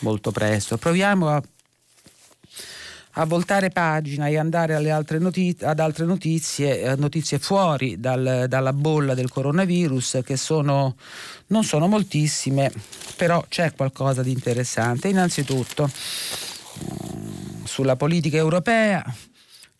[0.00, 0.76] molto presto.
[0.76, 1.42] Proviamo a
[3.14, 8.72] a voltare pagina e andare altre notizie, ad altre notizie, eh, notizie fuori dal, dalla
[8.72, 10.96] bolla del coronavirus che sono,
[11.48, 12.72] non sono moltissime,
[13.16, 15.08] però c'è qualcosa di interessante.
[15.08, 19.04] Innanzitutto mm, sulla politica europea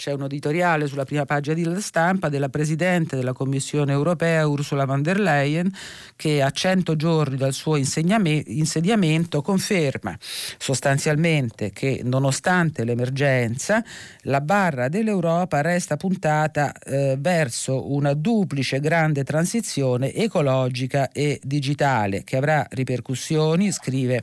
[0.03, 5.01] c'è un editoriale sulla prima pagina di stampa della Presidente della Commissione europea Ursula von
[5.01, 5.73] der Leyen
[6.17, 13.85] che a 100 giorni dal suo insediamento conferma sostanzialmente che nonostante l'emergenza
[14.23, 22.37] la barra dell'Europa resta puntata eh, verso una duplice grande transizione ecologica e digitale che
[22.37, 24.21] avrà ripercussioni, scrive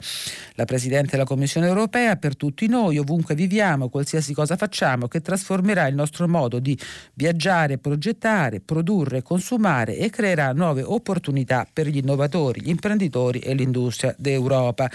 [0.59, 5.87] la Presidente della Commissione europea, per tutti noi, ovunque viviamo, qualsiasi cosa facciamo, che trasformerà
[5.87, 6.77] il nostro modo di
[7.13, 14.13] viaggiare, progettare, produrre, consumare e creerà nuove opportunità per gli innovatori, gli imprenditori e l'industria
[14.17, 14.91] d'Europa.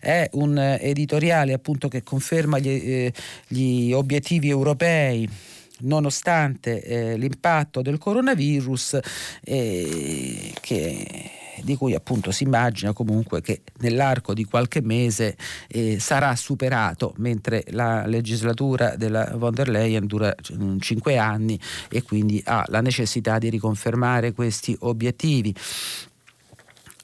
[0.00, 3.12] È un editoriale appunto che conferma gli, eh,
[3.46, 5.28] gli obiettivi europei
[5.76, 8.98] nonostante eh, l'impatto del coronavirus
[9.44, 15.36] eh, che di cui appunto si immagina comunque che nell'arco di qualche mese
[15.68, 22.02] eh, sarà superato, mentre la legislatura della von der Leyen dura mm, cinque anni e
[22.02, 25.54] quindi ha la necessità di riconfermare questi obiettivi.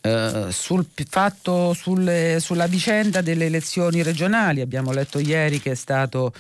[0.02, 6.32] Uh, sul fatto sulle, sulla vicenda delle elezioni regionali abbiamo letto ieri che è stato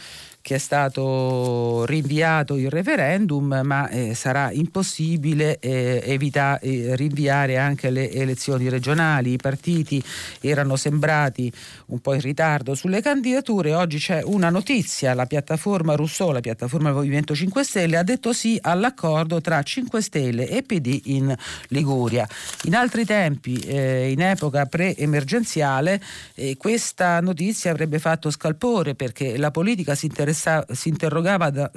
[0.42, 7.90] che è stato rinviato il referendum, ma eh, sarà impossibile eh, evita- eh, rinviare anche
[7.90, 9.32] le elezioni regionali.
[9.32, 10.02] I partiti
[10.40, 11.52] erano sembrati
[11.86, 13.74] un po' in ritardo sulle candidature.
[13.74, 18.58] Oggi c'è una notizia, la piattaforma Rousseau, la piattaforma Movimento 5 Stelle, ha detto sì
[18.60, 21.34] all'accordo tra 5 Stelle e PD in
[21.68, 22.26] Liguria.
[22.64, 26.00] In altri tempi, eh, in epoca pre-emergenziale,
[26.34, 31.70] eh, questa notizia avrebbe fatto scalpore perché la politica si interessa si interrogava da,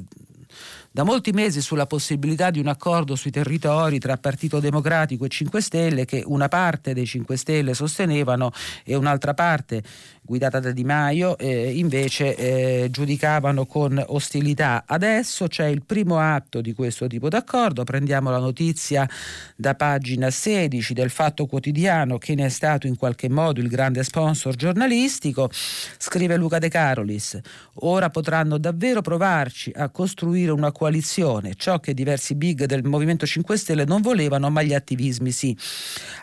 [0.92, 5.62] da molti mesi sulla possibilità di un accordo sui territori tra Partito Democratico e 5
[5.62, 8.52] Stelle che una parte dei 5 Stelle sostenevano
[8.84, 9.82] e un'altra parte
[10.24, 14.84] guidata da Di Maio, eh, invece eh, giudicavano con ostilità.
[14.86, 19.08] Adesso c'è il primo atto di questo tipo d'accordo, prendiamo la notizia
[19.56, 24.04] da pagina 16 del Fatto Quotidiano che ne è stato in qualche modo il grande
[24.04, 27.40] sponsor giornalistico, scrive Luca De Carolis,
[27.76, 33.58] ora potranno davvero provarci a costruire una coalizione, ciò che diversi big del Movimento 5
[33.58, 35.58] Stelle non volevano, ma gli attivismi sì.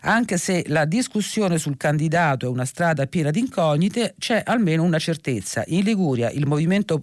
[0.03, 4.83] Anche se la discussione sul candidato è una strada piena di incognite, Unite c'è almeno
[4.85, 5.65] una certezza.
[5.67, 7.03] In Liguria il Movimento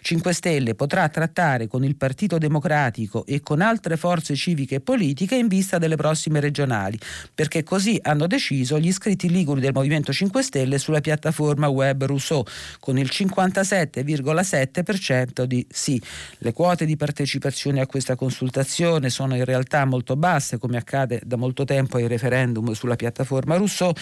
[0.00, 5.36] 5 Stelle potrà trattare con il Partito Democratico e con altre forze civiche e politiche
[5.36, 6.98] in vista delle prossime regionali,
[7.32, 12.44] perché così hanno deciso gli iscritti liguri del Movimento 5 Stelle sulla piattaforma web Rousseau,
[12.80, 16.02] con il 57,7% di sì.
[16.38, 21.36] Le quote di partecipazione a questa consultazione sono in realtà molto basse, come accade da
[21.36, 23.92] molto tempo ai referendum sulla piattaforma Rousseau,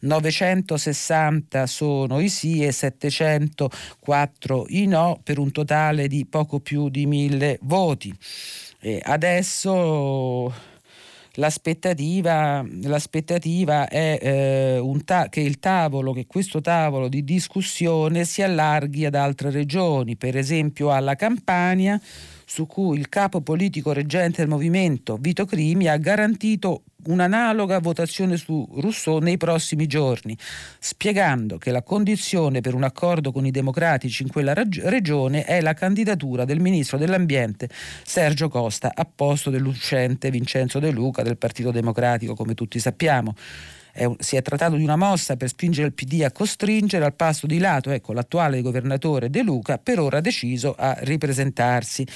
[0.00, 7.06] 960 sono i sì e 704 i no per un totale di poco più di
[7.06, 8.14] mille voti.
[8.78, 10.52] E adesso
[11.32, 19.16] l'aspettativa, l'aspettativa è eh, ta- che tavolo, che questo tavolo di discussione si allarghi ad
[19.16, 22.00] altre regioni, per esempio alla Campania,
[22.44, 28.68] su cui il capo politico reggente del movimento, Vito Crimi, ha garantito un'analoga votazione su
[28.76, 30.36] Rousseau nei prossimi giorni,
[30.78, 35.74] spiegando che la condizione per un accordo con i democratici in quella regione è la
[35.74, 37.68] candidatura del ministro dell'Ambiente
[38.04, 43.34] Sergio Costa a posto dell'uscente Vincenzo De Luca del Partito Democratico, come tutti sappiamo
[43.92, 47.14] è un, si è trattato di una mossa per spingere il PD a costringere al
[47.14, 52.06] passo di lato ecco, l'attuale governatore De Luca, per ora deciso a ripresentarsi.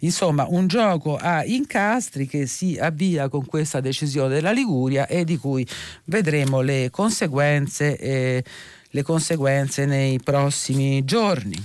[0.00, 5.36] Insomma, un gioco a incastri che si avvia con questa decisione della Liguria e di
[5.36, 5.66] cui
[6.04, 8.44] vedremo le conseguenze, eh,
[8.88, 11.56] le conseguenze nei prossimi giorni.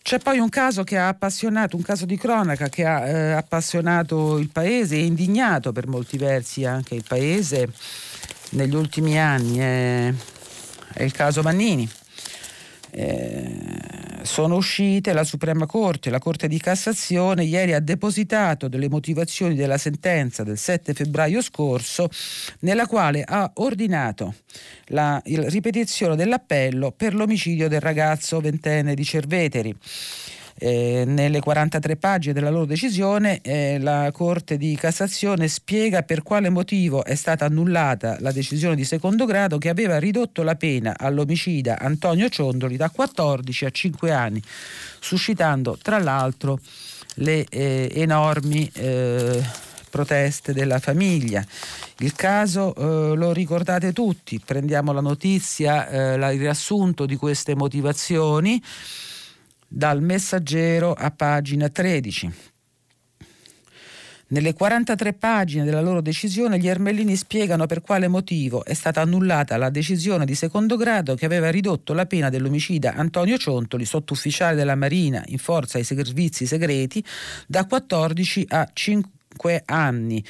[0.00, 4.38] C'è poi un caso che ha appassionato, un caso di cronaca che ha eh, appassionato
[4.38, 7.70] il paese e indignato per molti versi anche il paese
[8.50, 10.12] negli ultimi anni è,
[10.94, 11.88] è il caso Mannini.
[12.90, 13.78] Eh,
[14.22, 19.78] sono uscite la Suprema Corte, la Corte di Cassazione ieri ha depositato delle motivazioni della
[19.78, 22.08] sentenza del 7 febbraio scorso
[22.60, 24.34] nella quale ha ordinato
[24.86, 29.76] la ripetizione dell'appello per l'omicidio del ragazzo ventenne di Cerveteri.
[30.60, 36.50] Eh, nelle 43 pagine della loro decisione eh, la Corte di Cassazione spiega per quale
[36.50, 41.78] motivo è stata annullata la decisione di secondo grado che aveva ridotto la pena all'omicida
[41.78, 44.42] Antonio Ciondoli da 14 a 5 anni,
[44.98, 46.58] suscitando tra l'altro
[47.14, 49.40] le eh, enormi eh,
[49.88, 51.44] proteste della famiglia.
[51.98, 58.60] Il caso eh, lo ricordate tutti, prendiamo la notizia, eh, il riassunto di queste motivazioni
[59.68, 62.32] dal messaggero a pagina 13.
[64.30, 69.56] Nelle 43 pagine della loro decisione gli Ermellini spiegano per quale motivo è stata annullata
[69.56, 74.74] la decisione di secondo grado che aveva ridotto la pena dell'omicida Antonio Ciontoli, sottufficiale della
[74.74, 77.02] Marina in forza ai servizi segreti,
[77.46, 80.22] da 14 a 5 anni,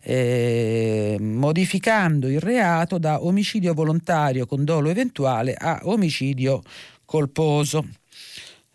[0.00, 6.62] eh, modificando il reato da omicidio volontario con dolo eventuale a omicidio
[7.04, 7.86] colposo.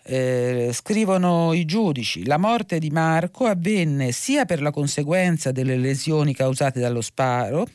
[0.09, 6.33] Eh, scrivono i giudici, la morte di Marco avvenne sia per la conseguenza delle lesioni
[6.33, 7.67] causate dallo sparo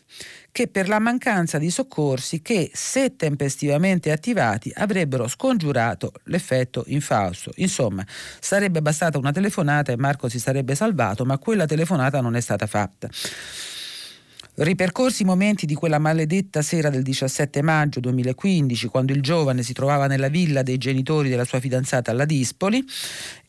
[0.50, 7.52] che per la mancanza di soccorsi che, se tempestivamente attivati, avrebbero scongiurato l'effetto infausto.
[7.56, 8.02] Insomma,
[8.40, 12.66] sarebbe bastata una telefonata e Marco si sarebbe salvato, ma quella telefonata non è stata
[12.66, 13.10] fatta.
[14.54, 19.72] Ripercorsi i momenti di quella maledetta sera del 17 maggio 2015, quando il giovane si
[19.72, 22.84] trovava nella villa dei genitori della sua fidanzata alla Dispoli,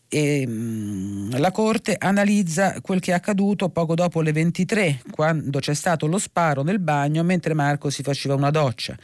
[0.07, 5.73] e, mh, la Corte analizza quel che è accaduto poco dopo le 23, quando c'è
[5.73, 8.95] stato lo sparo nel bagno mentre Marco si faceva una doccia.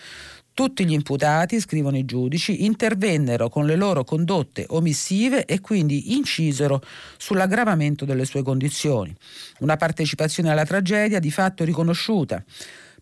[0.59, 6.81] Tutti gli imputati, scrivono i giudici, intervennero con le loro condotte omissive e quindi incisero
[7.15, 9.15] sull'aggravamento delle sue condizioni.
[9.59, 12.43] Una partecipazione alla tragedia di fatto riconosciuta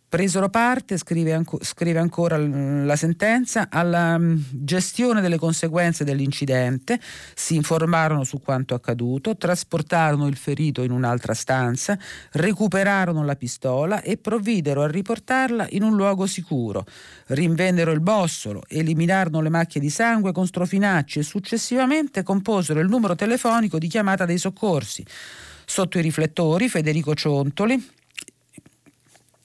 [0.09, 6.99] presero parte, scrive, anco, scrive, ancora la sentenza, alla mm, gestione delle conseguenze dell'incidente,
[7.35, 11.97] si informarono su quanto accaduto, trasportarono il ferito in un'altra stanza,
[12.31, 16.85] recuperarono la pistola e provvidero a riportarla in un luogo sicuro,
[17.27, 23.15] rinvennero il bossolo, eliminarono le macchie di sangue con strofinacci e successivamente composero il numero
[23.15, 25.05] telefonico di chiamata dei soccorsi.
[25.69, 27.95] Sotto i riflettori Federico Ciontoli,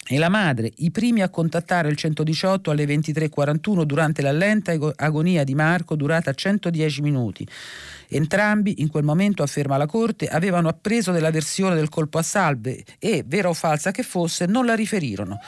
[0.08, 5.44] e la madre, i primi a contattare il 118 alle 23.41 durante la lenta agonia
[5.44, 7.46] di Marco durata 110 minuti.
[8.08, 12.84] Entrambi, in quel momento, afferma la Corte, avevano appreso della versione del colpo a salve
[12.98, 15.38] e, vera o falsa che fosse, non la riferirono.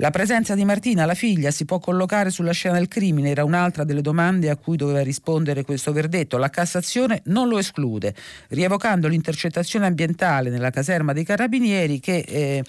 [0.00, 3.84] La presenza di Martina, la figlia, si può collocare sulla scena del crimine, era un'altra
[3.84, 6.38] delle domande a cui doveva rispondere questo verdetto.
[6.38, 8.14] La Cassazione non lo esclude,
[8.48, 12.24] rievocando l'intercettazione ambientale nella caserma dei carabinieri che...
[12.26, 12.64] Eh,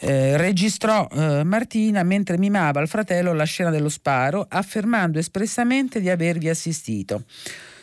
[0.00, 6.08] eh, registrò eh, Martina mentre mimava al fratello la scena dello sparo, affermando espressamente di
[6.08, 7.24] avervi assistito.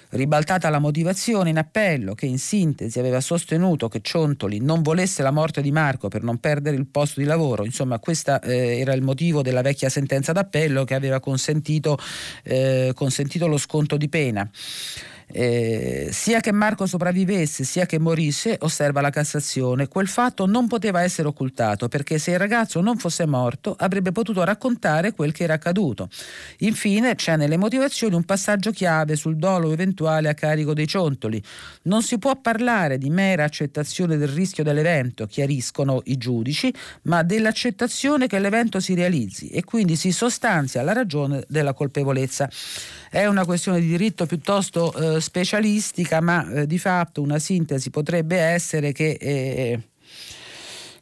[0.09, 5.31] Ribaltata la motivazione in appello, che in sintesi aveva sostenuto che Ciontoli non volesse la
[5.31, 9.01] morte di Marco per non perdere il posto di lavoro, insomma questo eh, era il
[9.01, 11.97] motivo della vecchia sentenza d'appello che aveva consentito,
[12.43, 14.49] eh, consentito lo sconto di pena.
[15.29, 21.01] Eh, sia che Marco sopravvivesse sia che morisse, osserva la Cassazione, quel fatto non poteva
[21.01, 25.55] essere occultato perché se il ragazzo non fosse morto avrebbe potuto raccontare quel che era
[25.55, 26.09] accaduto.
[26.59, 31.43] Infine c'è nelle motivazioni un passaggio chiave sul dolo eventuale a carico dei ciontoli.
[31.83, 36.73] Non si può parlare di mera accettazione del rischio dell'evento, chiariscono i giudici,
[37.03, 42.49] ma dell'accettazione che l'evento si realizzi e quindi si sostanzia la ragione della colpevolezza.
[43.09, 48.37] È una questione di diritto piuttosto eh, specialistica, ma eh, di fatto una sintesi potrebbe
[48.37, 49.81] essere che, eh,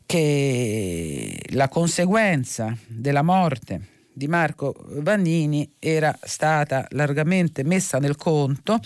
[0.05, 8.79] che la conseguenza della morte di Marco Vannini era stata largamente messa nel conto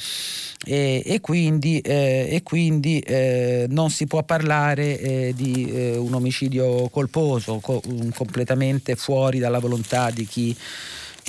[0.65, 6.15] eh, e quindi, eh, e quindi eh, non si può parlare eh, di eh, un
[6.15, 7.81] omicidio colposo, co-
[8.15, 10.57] completamente fuori dalla volontà di chi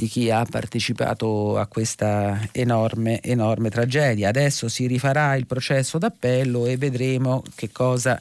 [0.00, 4.30] di chi ha partecipato a questa enorme, enorme tragedia.
[4.30, 8.18] Adesso si rifarà il processo d'appello e vedremo che cosa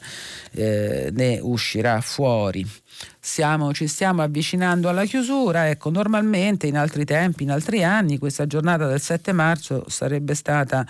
[0.50, 2.68] eh, ne uscirà fuori.
[3.18, 5.70] Siamo, ci stiamo avvicinando alla chiusura.
[5.70, 10.86] Ecco, normalmente in altri tempi, in altri anni, questa giornata del 7 marzo sarebbe stata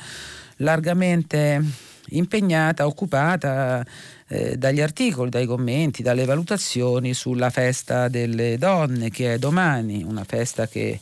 [0.57, 1.63] largamente
[2.09, 3.87] impegnata, occupata
[4.33, 10.23] eh, dagli articoli, dai commenti, dalle valutazioni sulla festa delle donne che è domani, una
[10.23, 11.01] festa che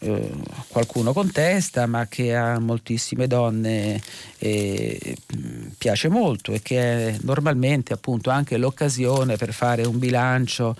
[0.00, 0.30] eh,
[0.66, 4.00] qualcuno contesta ma che a moltissime donne
[4.38, 5.16] eh,
[5.78, 10.76] piace molto e che è normalmente appunto anche l'occasione per fare un bilancio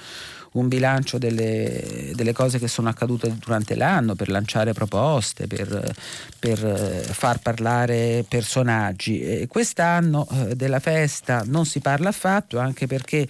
[0.53, 5.95] un bilancio delle, delle, cose che sono accadute durante l'anno, per lanciare proposte, per,
[6.39, 9.21] per eh, far parlare personaggi.
[9.21, 13.27] E quest'anno eh, della festa non si parla affatto, anche perché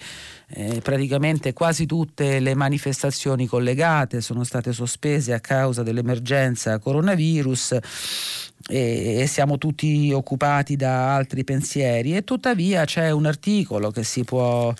[0.51, 7.77] eh, praticamente quasi tutte le manifestazioni collegate sono state sospese a causa dell'emergenza coronavirus
[8.67, 14.23] e, e siamo tutti occupati da altri pensieri e tuttavia c'è un articolo che si
[14.23, 14.73] può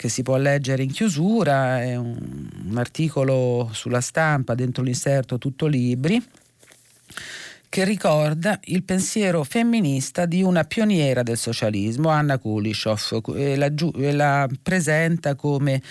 [0.00, 5.66] che si può leggere in chiusura, è un, un articolo sulla stampa dentro l'inserto Tutto
[5.66, 6.26] Libri
[7.68, 13.70] che ricorda il pensiero femminista di una pioniera del socialismo, Anna Kulishov, e la,
[14.12, 15.82] la presenta come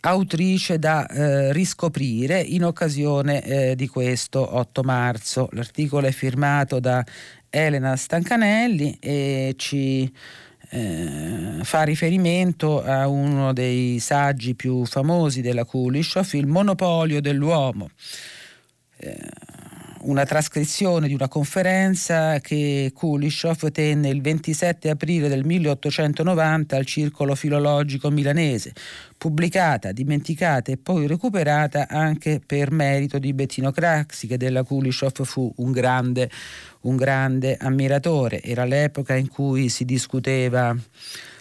[0.00, 5.48] autrice da eh, riscoprire in occasione eh, di questo 8 marzo.
[5.52, 7.04] L'articolo è firmato da
[7.50, 10.10] Elena Stancanelli e ci
[10.74, 17.90] eh, fa riferimento a uno dei saggi più famosi della Kulishov, il monopolio dell'uomo.
[18.96, 19.30] Eh,
[20.04, 27.34] una trascrizione di una conferenza che Kulishov tenne il 27 aprile del 1890 al Circolo
[27.34, 28.72] Filologico Milanese,
[29.16, 35.52] pubblicata, dimenticata e poi recuperata anche per merito di Bettino Craxi, che della Kulishov fu
[35.56, 36.30] un grande,
[36.82, 38.42] un grande ammiratore.
[38.42, 40.76] Era l'epoca in cui si discuteva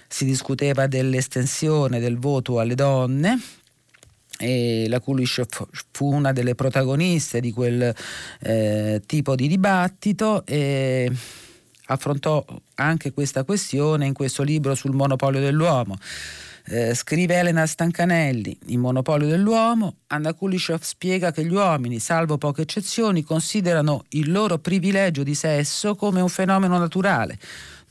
[0.08, 3.40] si discuteva dell'estensione del voto alle donne
[4.44, 5.42] e la Kulish
[5.92, 7.96] fu una delle protagoniste di quel
[8.42, 11.10] eh, tipo di dibattito e
[11.86, 15.98] affrontò anche questa questione in questo libro sul monopolio dell'uomo.
[16.66, 22.62] Eh, scrive Elena Stancanelli, in Monopolio dell'uomo, Anna Kulishov spiega che gli uomini, salvo poche
[22.62, 27.38] eccezioni, considerano il loro privilegio di sesso come un fenomeno naturale,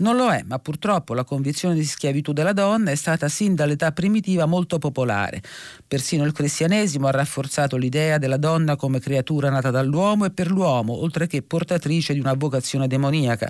[0.03, 3.93] non lo è, ma purtroppo la condizione di schiavitù della donna è stata sin dall'età
[3.93, 5.41] primitiva molto popolare.
[5.87, 11.01] Persino il cristianesimo ha rafforzato l'idea della donna come creatura nata dall'uomo e per l'uomo,
[11.01, 13.49] oltre che portatrice di una vocazione demoniaca.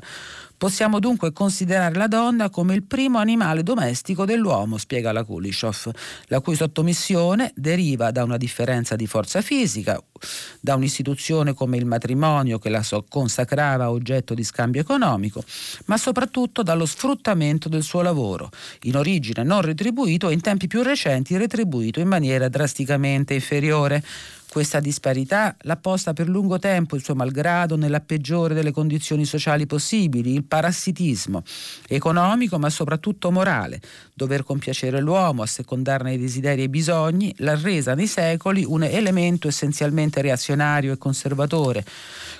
[0.62, 5.90] Possiamo dunque considerare la donna come il primo animale domestico dell'uomo, spiega la Kulishov,
[6.26, 10.00] la cui sottomissione deriva da una differenza di forza fisica,
[10.60, 15.42] da un'istituzione come il matrimonio che la consacrava oggetto di scambio economico,
[15.86, 18.48] ma soprattutto dallo sfruttamento del suo lavoro,
[18.82, 24.00] in origine non retribuito e in tempi più recenti retribuito in maniera drasticamente inferiore.
[24.53, 29.64] Questa disparità l'ha posta per lungo tempo il suo malgrado nella peggiore delle condizioni sociali
[29.64, 31.42] possibili, il parassitismo,
[31.88, 33.80] economico ma soprattutto morale.
[34.12, 39.48] Dover compiacere l'uomo, assecondarne i desideri e i bisogni, l'ha resa nei secoli un elemento
[39.48, 41.82] essenzialmente reazionario e conservatore.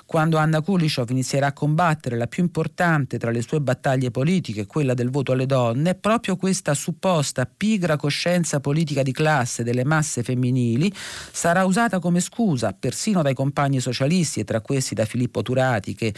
[0.05, 4.93] Quando Anna Kulishov inizierà a combattere la più importante tra le sue battaglie politiche, quella
[4.93, 10.93] del voto alle donne, proprio questa supposta pigra coscienza politica di classe delle masse femminili
[10.93, 16.13] sarà usata come scusa persino dai compagni socialisti e tra questi da Filippo Turati che,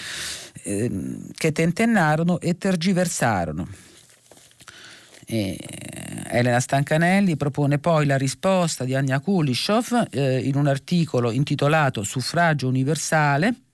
[0.64, 0.92] eh,
[1.32, 3.68] che tentennarono e tergiversarono.
[5.28, 5.60] E
[6.28, 12.68] Elena Stancanelli propone poi la risposta di Anja Kulishov eh, in un articolo intitolato Suffragio
[12.68, 13.65] universale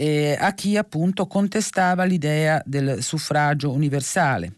[0.00, 4.52] eh, a chi appunto contestava l'idea del suffragio universale.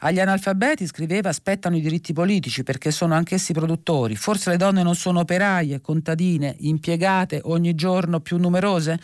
[0.00, 4.14] Agli analfabeti, scriveva, aspettano i diritti politici perché sono anch'essi produttori.
[4.14, 9.00] Forse le donne non sono operaie, contadine, impiegate ogni giorno più numerose?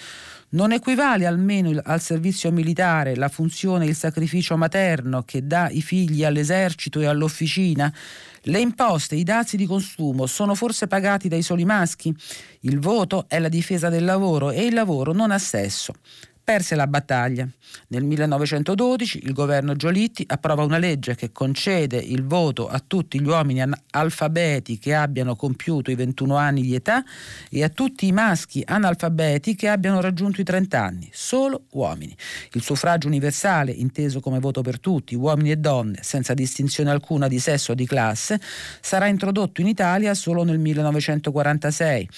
[0.50, 5.80] Non equivale almeno al servizio militare la funzione e il sacrificio materno che dà i
[5.80, 7.92] figli all'esercito e all'officina?
[8.44, 12.14] Le imposte, i dazi di consumo sono forse pagati dai soli maschi?
[12.60, 15.94] Il voto è la difesa del lavoro e il lavoro non ha sesso
[16.50, 17.48] perse la battaglia.
[17.90, 23.26] Nel 1912 il governo Giolitti approva una legge che concede il voto a tutti gli
[23.28, 27.04] uomini analfabeti che abbiano compiuto i 21 anni di età
[27.48, 32.16] e a tutti i maschi analfabeti che abbiano raggiunto i 30 anni, solo uomini.
[32.54, 37.38] Il suffragio universale, inteso come voto per tutti, uomini e donne, senza distinzione alcuna di
[37.38, 38.40] sesso o di classe,
[38.80, 42.08] sarà introdotto in Italia solo nel 1946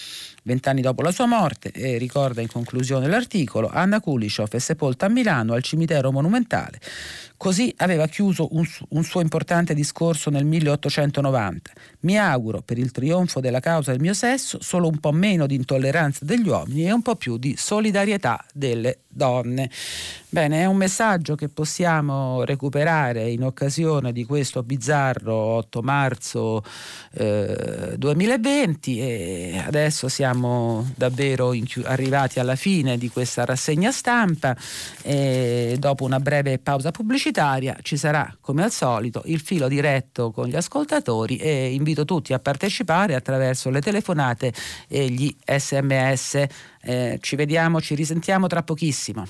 [0.44, 5.08] Vent'anni dopo la sua morte, e ricorda in conclusione l'articolo, Anna Kulishov è sepolta a
[5.08, 6.80] Milano al cimitero monumentale.
[7.42, 11.72] Così aveva chiuso un, un, suo importante discorso nel 1890.
[12.02, 15.56] Mi auguro per il trionfo della causa del mio sesso solo un po' meno di
[15.56, 19.68] intolleranza degli uomini e un po' più di solidarietà delle donne.
[20.28, 26.64] Bene, è un messaggio che possiamo recuperare in occasione di questo bizzarro 8 marzo
[27.14, 34.56] eh, 2020 e adesso siamo davvero chi- arrivati alla fine di questa rassegna stampa
[35.02, 37.30] e dopo una breve pausa pubblicitaria
[37.82, 42.38] ci sarà come al solito il filo diretto con gli ascoltatori e invito tutti a
[42.38, 44.52] partecipare attraverso le telefonate
[44.88, 46.44] e gli sms.
[46.82, 49.26] Eh, ci vediamo, ci risentiamo tra pochissimo.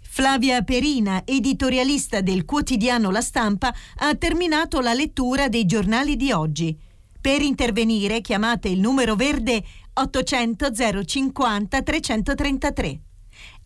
[0.00, 6.74] Flavia Perina, editorialista del quotidiano La Stampa, ha terminato la lettura dei giornali di oggi.
[7.20, 9.62] Per intervenire chiamate il numero verde
[9.92, 10.70] 800
[11.04, 13.00] 050 333.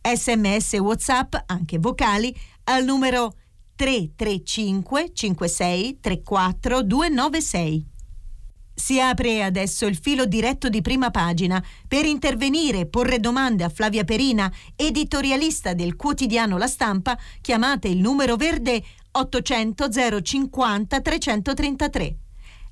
[0.03, 2.35] Sms WhatsApp, anche vocali,
[2.65, 3.35] al numero
[3.77, 7.87] 335 56 34 296.
[8.75, 14.05] Si apre adesso il filo diretto di prima pagina per intervenire porre domande a Flavia
[14.05, 17.19] Perina, editorialista del quotidiano La Stampa.
[17.43, 22.17] Chiamate il numero verde 800 050 333.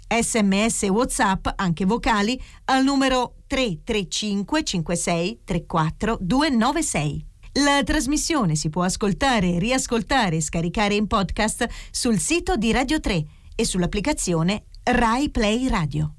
[0.08, 7.26] Sms WhatsApp, anche vocali, al numero 335 56 34 296.
[7.64, 13.24] La trasmissione si può ascoltare, riascoltare e scaricare in podcast sul sito di Radio 3
[13.56, 16.12] e sull'applicazione Rai Play Radio.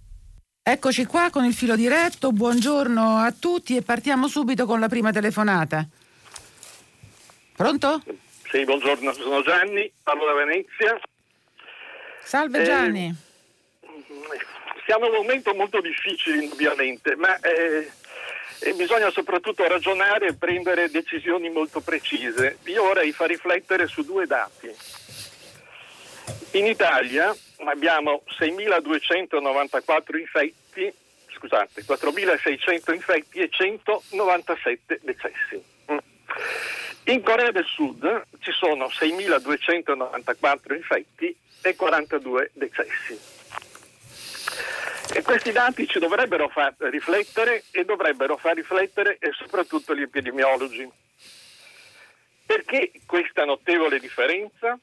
[0.61, 5.11] Eccoci qua con il filo diretto, buongiorno a tutti e partiamo subito con la prima
[5.11, 5.87] telefonata.
[7.55, 8.01] Pronto?
[8.51, 10.99] Sì, buongiorno, sono Gianni, parlo da Venezia.
[12.23, 13.15] Salve Gianni.
[13.81, 14.48] Eh,
[14.89, 17.91] siamo in un momento molto difficile indubbiamente, ma eh,
[18.75, 22.57] bisogna soprattutto ragionare e prendere decisioni molto precise.
[22.63, 24.75] Io vorrei far riflettere su due dati.
[26.53, 27.31] In Italia
[27.65, 30.91] abbiamo 6.294 infetti,
[31.35, 35.63] scusate, 4.600 infetti e 197 decessi.
[35.91, 35.97] Mm.
[37.13, 43.38] In Corea del Sud ci sono 6.294 infetti e 42 decessi.
[45.13, 50.87] E questi dati ci dovrebbero far riflettere e dovrebbero far riflettere e soprattutto gli epidemiologi.
[52.45, 54.77] Perché questa notevole differenza?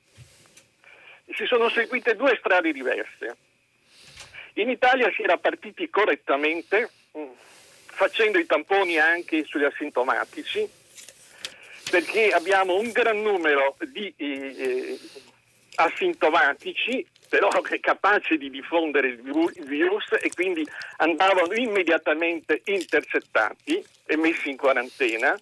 [1.34, 3.36] Si sono seguite due strade diverse.
[4.54, 7.30] In Italia si era partiti correttamente mm,
[7.86, 10.68] facendo i tamponi anche sugli asintomatici
[11.90, 14.98] perché abbiamo un gran numero di eh,
[15.76, 17.48] asintomatici però
[17.80, 20.66] capaci di diffondere il virus e quindi
[20.98, 25.38] andavano immediatamente intercettati e messi in quarantena.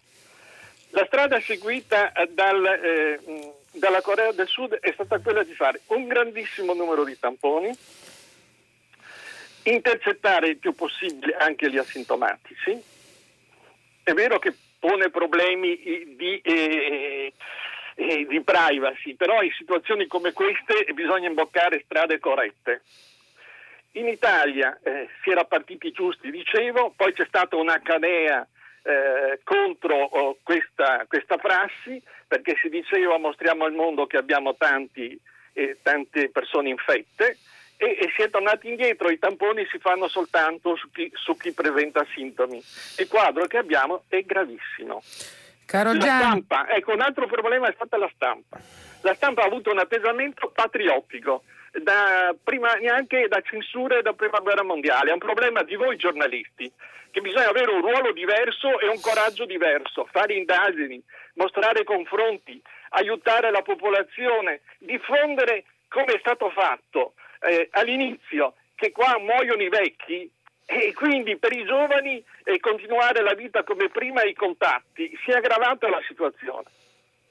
[0.90, 3.20] La strada seguita eh, dal, eh,
[3.72, 7.76] dalla Corea del Sud è stata quella di fare un grandissimo numero di tamponi,
[9.64, 12.80] intercettare il più possibile anche gli asintomatici.
[14.02, 15.76] È vero che pone problemi
[16.16, 17.32] di, eh,
[17.94, 22.82] eh, di privacy, però in situazioni come queste bisogna imboccare strade corrette.
[23.92, 28.46] In Italia eh, si era partiti giusti, dicevo, poi c'è stata una canea
[28.82, 35.18] eh, contro oh, questa, questa, prassi perché si diceva mostriamo al mondo che abbiamo tanti,
[35.52, 37.38] eh, tante persone infette
[37.76, 41.52] e, e, si è tornati indietro, i tamponi si fanno soltanto su chi, su chi
[41.52, 42.62] presenta sintomi.
[42.98, 45.02] Il quadro che abbiamo è gravissimo.
[45.66, 48.60] Caro la stampa, ecco, un altro problema è stata la stampa.
[49.02, 51.42] La stampa ha avuto un atteggiamento patriottico,
[51.82, 55.10] da prima, neanche da censure da prima guerra mondiale.
[55.10, 56.70] È un problema di voi giornalisti,
[57.10, 61.02] che bisogna avere un ruolo diverso e un coraggio diverso, fare indagini,
[61.34, 62.60] mostrare confronti,
[62.90, 70.28] aiutare la popolazione, diffondere come è stato fatto eh, all'inizio, che qua muoiono i vecchi,
[70.66, 75.30] e quindi per i giovani eh, continuare la vita come prima e i contatti si
[75.30, 76.64] è aggravata la situazione.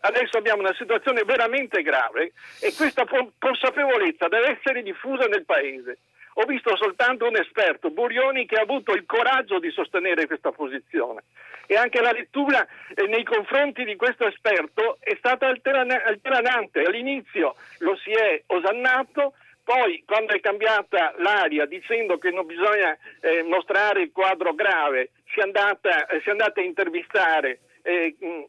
[0.01, 3.05] Adesso abbiamo una situazione veramente grave e questa
[3.39, 5.99] consapevolezza deve essere diffusa nel Paese.
[6.35, 11.23] Ho visto soltanto un esperto, Burioni, che ha avuto il coraggio di sostenere questa posizione
[11.65, 16.81] e anche la lettura eh, nei confronti di questo esperto è stata alteranante.
[16.81, 19.33] All'inizio lo si è osannato,
[19.63, 25.39] poi, quando è cambiata l'aria dicendo che non bisogna eh, mostrare il quadro grave, si
[25.39, 28.43] è andata, eh, si è andata a intervistare eh, mm,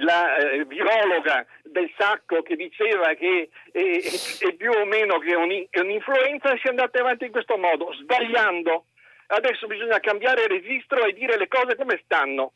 [0.00, 6.56] la eh, virologa del sacco che diceva che è più o meno che un, un'influenza
[6.56, 8.86] si è andata avanti in questo modo, sbagliando.
[9.28, 12.52] Adesso bisogna cambiare registro e dire le cose come stanno,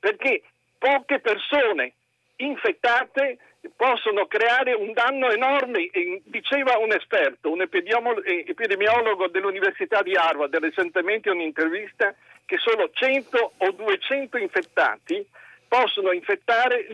[0.00, 0.42] perché
[0.78, 1.92] poche persone
[2.36, 3.38] infettate
[3.76, 5.90] possono creare un danno enorme.
[6.24, 12.14] Diceva un esperto, un epidemiologo dell'Università di Harvard, recentemente in un'intervista,
[12.44, 15.26] che solo 100 o 200 infettati
[15.66, 16.86] possono infettare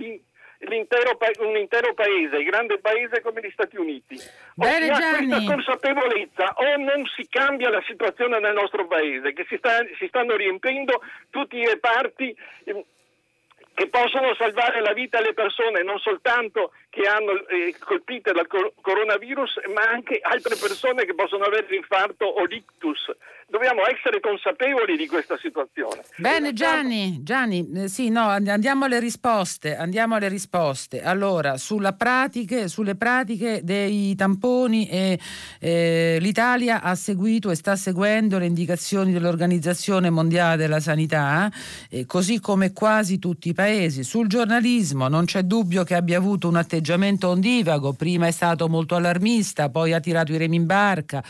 [0.61, 4.17] l'intero, un intero paese, il grande paese come gli Stati Uniti.
[4.55, 9.33] Bene, o si ha questa consapevolezza o non si cambia la situazione nel nostro paese,
[9.33, 12.37] che si, sta, si stanno riempendo tutti i reparti
[13.75, 19.61] che possono salvare la vita alle persone, non soltanto che hanno eh, colpite dal coronavirus,
[19.73, 22.99] ma anche altre persone che possono avere l'infarto o l'ictus.
[23.47, 26.03] Dobbiamo essere consapevoli di questa situazione.
[26.17, 31.03] Bene Gianni, Gianni eh, sì, no, andiamo alle risposte, andiamo alle risposte.
[31.03, 31.57] Allora,
[31.97, 35.19] pratiche, sulle pratiche dei tamponi eh,
[35.61, 41.51] eh, l'Italia ha seguito e sta seguendo le indicazioni dell'Organizzazione Mondiale della Sanità,
[41.89, 44.05] eh, così come quasi tutti i paesi.
[44.05, 46.79] Sul giornalismo non c'è dubbio che abbia avuto un atteggiamento
[47.29, 51.23] ondivago, prima è stato molto allarmista, poi ha tirato i remi in barca,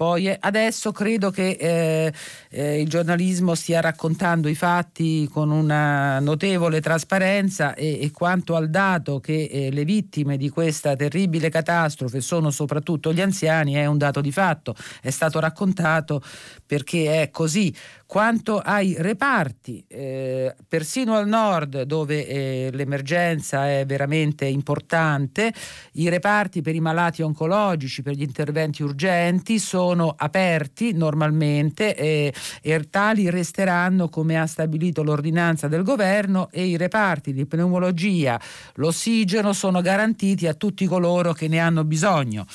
[0.00, 2.12] poi adesso credo che eh,
[2.48, 8.70] eh, il giornalismo stia raccontando i fatti con una notevole trasparenza e, e quanto al
[8.70, 13.98] dato che eh, le vittime di questa terribile catastrofe sono soprattutto gli anziani è un
[13.98, 16.22] dato di fatto, è stato raccontato
[16.70, 17.74] perché è così.
[18.06, 25.52] Quanto ai reparti, eh, persino al nord dove eh, l'emergenza è veramente importante,
[25.94, 32.88] i reparti per i malati oncologici, per gli interventi urgenti sono aperti normalmente e, e
[32.88, 38.40] tali resteranno come ha stabilito l'ordinanza del governo e i reparti di pneumologia,
[38.74, 42.46] l'ossigeno sono garantiti a tutti coloro che ne hanno bisogno.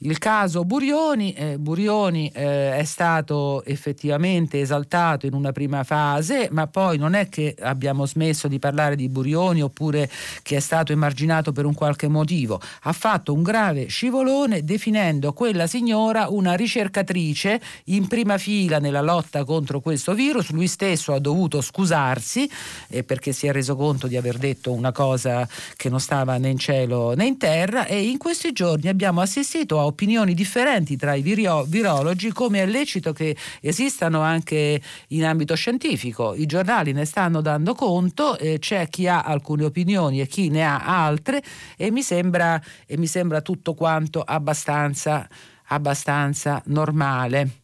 [0.00, 6.68] Il caso Burioni, eh, Burioni eh, è stato effettivamente esaltato in una prima fase, ma
[6.68, 10.08] poi non è che abbiamo smesso di parlare di Burioni oppure
[10.42, 12.60] che è stato emarginato per un qualche motivo.
[12.82, 19.42] Ha fatto un grave scivolone definendo quella signora una ricercatrice in prima fila nella lotta
[19.44, 20.50] contro questo virus.
[20.50, 22.48] Lui stesso ha dovuto scusarsi
[22.88, 26.50] eh, perché si è reso conto di aver detto una cosa che non stava né
[26.50, 31.14] in cielo né in terra e in questi giorni abbiamo assistito a opinioni differenti tra
[31.14, 36.34] i viro- virologi, come è lecito che esistano anche in ambito scientifico.
[36.34, 40.64] I giornali ne stanno dando conto, eh, c'è chi ha alcune opinioni e chi ne
[40.64, 41.42] ha altre
[41.76, 45.28] e mi sembra, e mi sembra tutto quanto abbastanza,
[45.66, 47.60] abbastanza normale.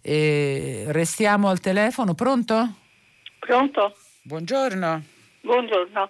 [0.00, 2.74] E restiamo al telefono, pronto?
[3.38, 3.94] Pronto?
[4.22, 5.02] Buongiorno.
[5.42, 6.08] Buongiorno.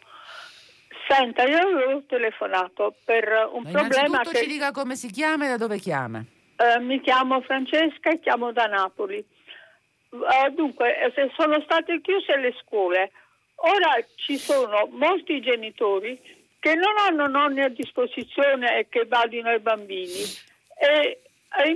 [1.08, 4.38] Senta, io avevo telefonato per un Ma problema che...
[4.38, 6.24] ci dica come si chiama e da dove chiama.
[6.56, 9.16] Eh, mi chiamo Francesca e chiamo da Napoli.
[9.18, 13.10] Eh, dunque, eh, sono state chiuse le scuole.
[13.56, 16.20] Ora ci sono molti genitori
[16.58, 20.22] che non hanno nonni a disposizione e che badino ai bambini.
[20.78, 21.22] E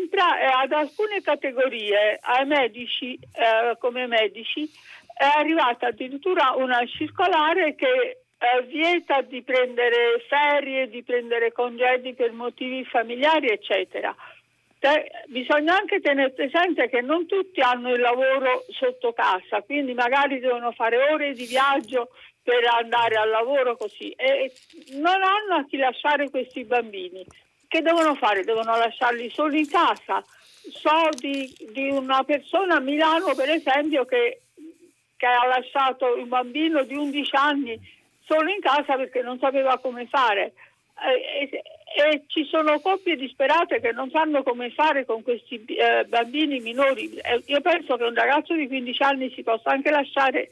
[0.08, 4.70] pra- ad alcune categorie, ai medici, eh, come medici,
[5.12, 8.25] è arrivata addirittura una circolare che
[8.66, 14.14] vieta di prendere ferie, di prendere congedi per motivi familiari, eccetera.
[14.78, 20.38] Te, bisogna anche tenere presente che non tutti hanno il lavoro sotto casa, quindi magari
[20.38, 22.10] devono fare ore di viaggio
[22.42, 24.52] per andare al lavoro così e
[24.92, 27.24] non hanno a chi lasciare questi bambini.
[27.66, 28.44] Che devono fare?
[28.44, 30.22] Devono lasciarli soli in casa.
[30.24, 34.42] So di, di una persona a Milano, per esempio, che,
[35.16, 37.94] che ha lasciato un bambino di 11 anni
[38.26, 40.52] solo in casa perché non sapeva come fare.
[40.98, 41.62] E, e,
[41.96, 47.14] e ci sono coppie disperate che non sanno come fare con questi eh, bambini minori.
[47.16, 50.48] E io penso che un ragazzo di 15 anni si possa anche lasciare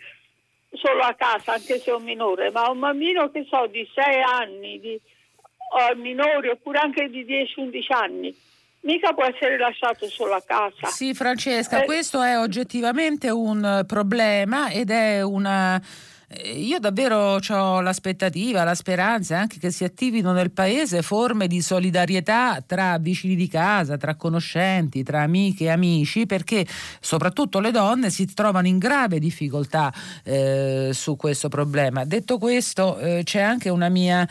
[0.72, 4.22] solo a casa, anche se è un minore, ma un bambino che so di 6
[4.22, 8.36] anni, di uh, minori oppure anche di 10-11 anni,
[8.80, 10.86] mica può essere lasciato solo a casa.
[10.86, 17.80] Sì, Francesca, eh, questo è oggettivamente un problema ed è una eh, io davvero ho
[17.80, 23.48] l'aspettativa, la speranza anche che si attivino nel paese forme di solidarietà tra vicini di
[23.48, 26.66] casa, tra conoscenti, tra amiche e amici, perché
[27.00, 29.92] soprattutto le donne si trovano in grave difficoltà
[30.24, 32.04] eh, su questo problema.
[32.04, 34.26] Detto questo, eh, c'è anche una mia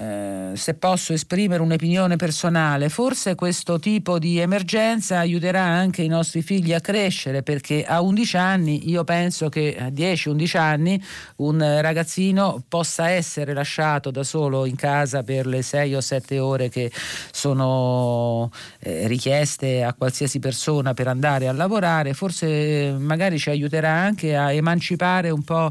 [0.00, 6.40] eh, se posso esprimere un'opinione personale, forse questo tipo di emergenza aiuterà anche i nostri
[6.40, 11.04] figli a crescere perché a 11 anni, io penso che a 10-11 anni
[11.36, 16.70] un ragazzino possa essere lasciato da solo in casa per le 6 o 7 ore
[16.70, 16.90] che
[17.30, 24.34] sono eh, richieste a qualsiasi persona per andare a lavorare, forse magari ci aiuterà anche
[24.34, 25.70] a emancipare un po'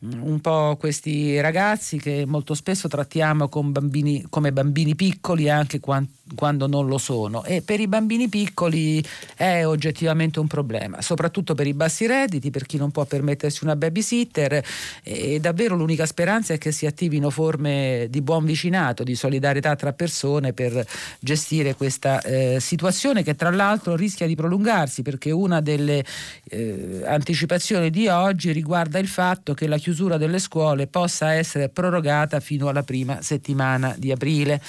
[0.00, 6.66] un po' questi ragazzi che molto spesso trattiamo bambini, come bambini piccoli anche quando quando
[6.66, 9.04] non lo sono e per i bambini piccoli
[9.34, 13.76] è oggettivamente un problema, soprattutto per i bassi redditi, per chi non può permettersi una
[13.76, 14.64] babysitter
[15.02, 19.92] e davvero l'unica speranza è che si attivino forme di buon vicinato, di solidarietà tra
[19.92, 20.86] persone per
[21.20, 26.04] gestire questa eh, situazione che tra l'altro rischia di prolungarsi perché una delle
[26.44, 32.40] eh, anticipazioni di oggi riguarda il fatto che la chiusura delle scuole possa essere prorogata
[32.40, 34.60] fino alla prima settimana di aprile.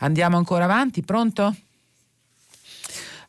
[0.00, 1.56] Andiamo ancora avanti, pronto?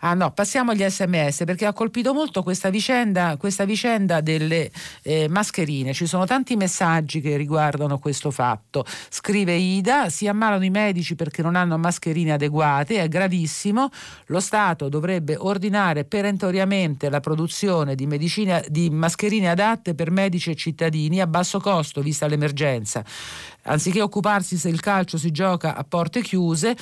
[0.01, 4.71] Ah no, passiamo agli sms perché ha colpito molto questa vicenda, questa vicenda delle
[5.01, 5.93] eh, mascherine.
[5.93, 8.85] Ci sono tanti messaggi che riguardano questo fatto.
[9.09, 13.89] Scrive Ida, si ammalano i medici perché non hanno mascherine adeguate, è gravissimo.
[14.27, 20.55] Lo Stato dovrebbe ordinare perentoriamente la produzione di, medicina, di mascherine adatte per medici e
[20.55, 23.03] cittadini a basso costo vista l'emergenza.
[23.63, 26.77] Anziché occuparsi se il calcio si gioca a porte chiuse,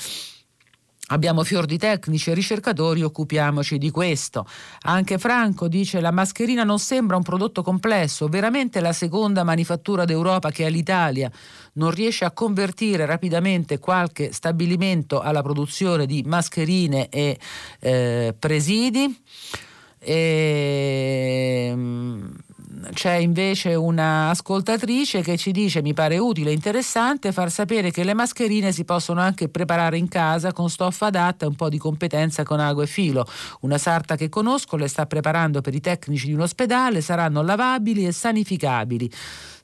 [1.10, 4.46] Abbiamo fior di tecnici e ricercatori, occupiamoci di questo.
[4.82, 10.52] Anche Franco dice la mascherina non sembra un prodotto complesso, veramente la seconda manifattura d'Europa
[10.52, 11.32] che è l'Italia
[11.74, 17.40] non riesce a convertire rapidamente qualche stabilimento alla produzione di mascherine e
[17.80, 19.24] eh, presidi.
[20.00, 22.36] E, ehm,
[22.94, 28.04] c'è invece una ascoltatrice che ci dice mi pare utile e interessante far sapere che
[28.04, 31.78] le mascherine si possono anche preparare in casa con stoffa adatta e un po' di
[31.78, 33.26] competenza con ago e filo.
[33.62, 38.06] Una sarta che conosco le sta preparando per i tecnici di un ospedale, saranno lavabili
[38.06, 39.12] e sanificabili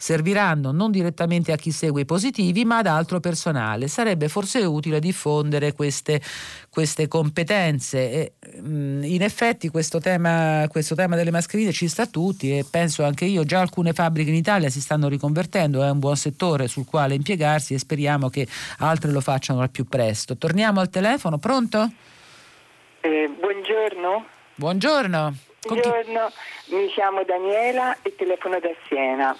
[0.04, 3.88] serviranno non direttamente a chi segue i positivi ma ad altro personale.
[3.88, 6.20] Sarebbe forse utile diffondere queste,
[6.70, 8.12] queste competenze.
[8.12, 12.66] E, mm, in effetti questo tema, questo tema delle mascherine ci sta a tutti e
[12.70, 16.68] penso anche io, già alcune fabbriche in Italia si stanno riconvertendo, è un buon settore
[16.68, 18.46] sul quale impiegarsi e speriamo che
[18.80, 20.36] altre lo facciano al più presto.
[20.36, 21.90] Torniamo al telefono, pronto?
[23.00, 24.26] Eh, buongiorno.
[24.56, 25.34] Buongiorno.
[25.66, 26.30] Buongiorno,
[26.72, 29.34] mi chiamo Daniela e telefono da Siena.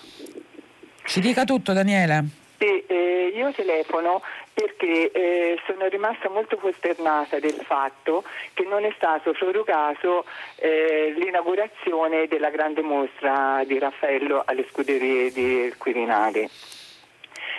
[1.06, 2.24] Ci dica tutto Daniela.
[2.58, 4.22] Sì, eh, io telefono
[4.54, 8.24] perché eh, sono rimasta molto costernata del fatto
[8.54, 10.26] che non è stato prorogato
[10.56, 16.50] eh, l'inaugurazione della grande mostra di Raffaello alle scuderie del Quirinale.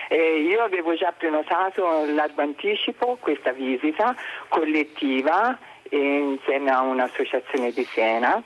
[0.08, 4.14] Eh, io avevo già prenotato largo anticipo questa visita
[4.48, 8.42] collettiva eh, insieme a un'associazione di Siena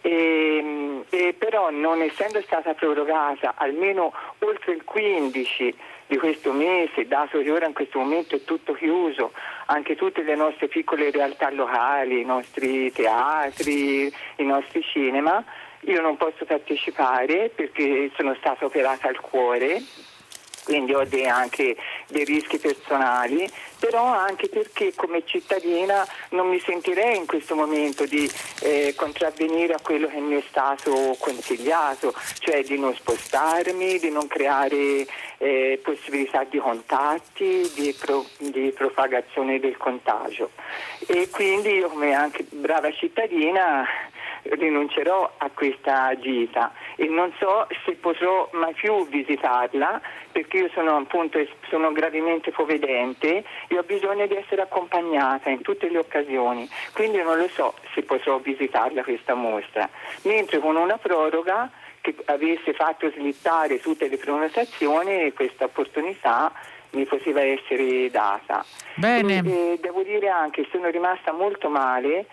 [0.00, 5.74] e, e però non essendo stata prorogata almeno oltre il 15
[6.06, 9.32] di questo mese, dato che ora in questo momento è tutto chiuso,
[9.66, 15.44] anche tutte le nostre piccole realtà locali, i nostri teatri, i nostri cinema,
[15.82, 19.80] io non posso partecipare perché sono stata operata al cuore
[20.64, 21.76] quindi ho dei, anche
[22.08, 28.30] dei rischi personali, però anche perché come cittadina non mi sentirei in questo momento di
[28.60, 34.26] eh, contravvenire a quello che mi è stato consigliato, cioè di non spostarmi, di non
[34.26, 35.06] creare
[35.38, 40.50] eh, possibilità di contatti, di, pro, di propagazione del contagio.
[41.06, 43.86] E quindi io come anche brava cittadina
[44.42, 50.00] rinuncerò a questa gita e non so se potrò mai più visitarla
[50.32, 51.38] perché io sono appunto
[51.68, 57.38] sono gravemente povedente e ho bisogno di essere accompagnata in tutte le occasioni, quindi non
[57.38, 59.88] lo so se potrò visitarla questa mostra,
[60.22, 61.70] mentre con una proroga
[62.00, 66.52] che avesse fatto slittare tutte le prenotazioni questa opportunità
[66.92, 68.64] mi poteva essere data.
[68.94, 69.42] Bene.
[69.44, 72.26] E, e devo dire anche che sono rimasta molto male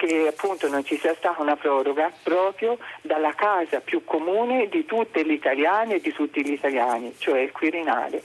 [0.00, 5.22] che appunto non ci sia stata una proroga proprio dalla casa più comune di tutte
[5.22, 8.22] le italiane e di tutti gli italiani, cioè il Quirinale.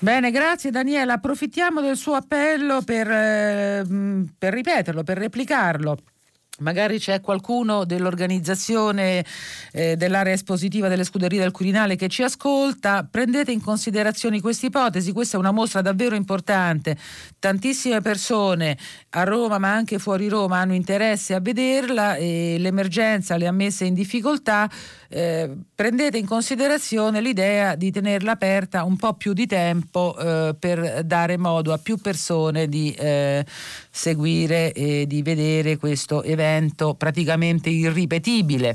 [0.00, 1.12] Bene, grazie Daniela.
[1.12, 3.84] Approfittiamo del suo appello per, eh,
[4.36, 5.96] per ripeterlo, per replicarlo
[6.60, 9.24] magari c'è qualcuno dell'organizzazione
[9.72, 15.12] eh, dell'area espositiva delle scuderie del Quirinale che ci ascolta, prendete in considerazione questa ipotesi,
[15.12, 16.96] questa è una mostra davvero importante,
[17.40, 18.76] tantissime persone
[19.10, 23.86] a Roma ma anche fuori Roma hanno interesse a vederla e l'emergenza le ha messe
[23.86, 24.70] in difficoltà,
[25.08, 31.02] eh, prendete in considerazione l'idea di tenerla aperta un po' più di tempo eh, per
[31.04, 33.44] dare modo a più persone di eh,
[33.90, 38.74] seguire e di vedere questo evento praticamente irripetibile.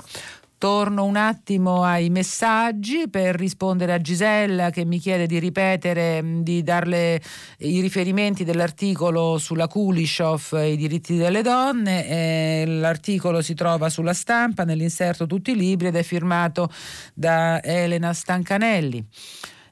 [0.58, 6.64] Torno un attimo ai messaggi per rispondere a Gisella che mi chiede di ripetere, di
[6.64, 7.22] darle
[7.60, 12.08] i riferimenti dell'articolo sulla Kulishov e i diritti delle donne.
[12.08, 16.72] Eh, l'articolo si trova sulla stampa, nell'inserto tutti i libri ed è firmato
[17.14, 19.06] da Elena Stancanelli.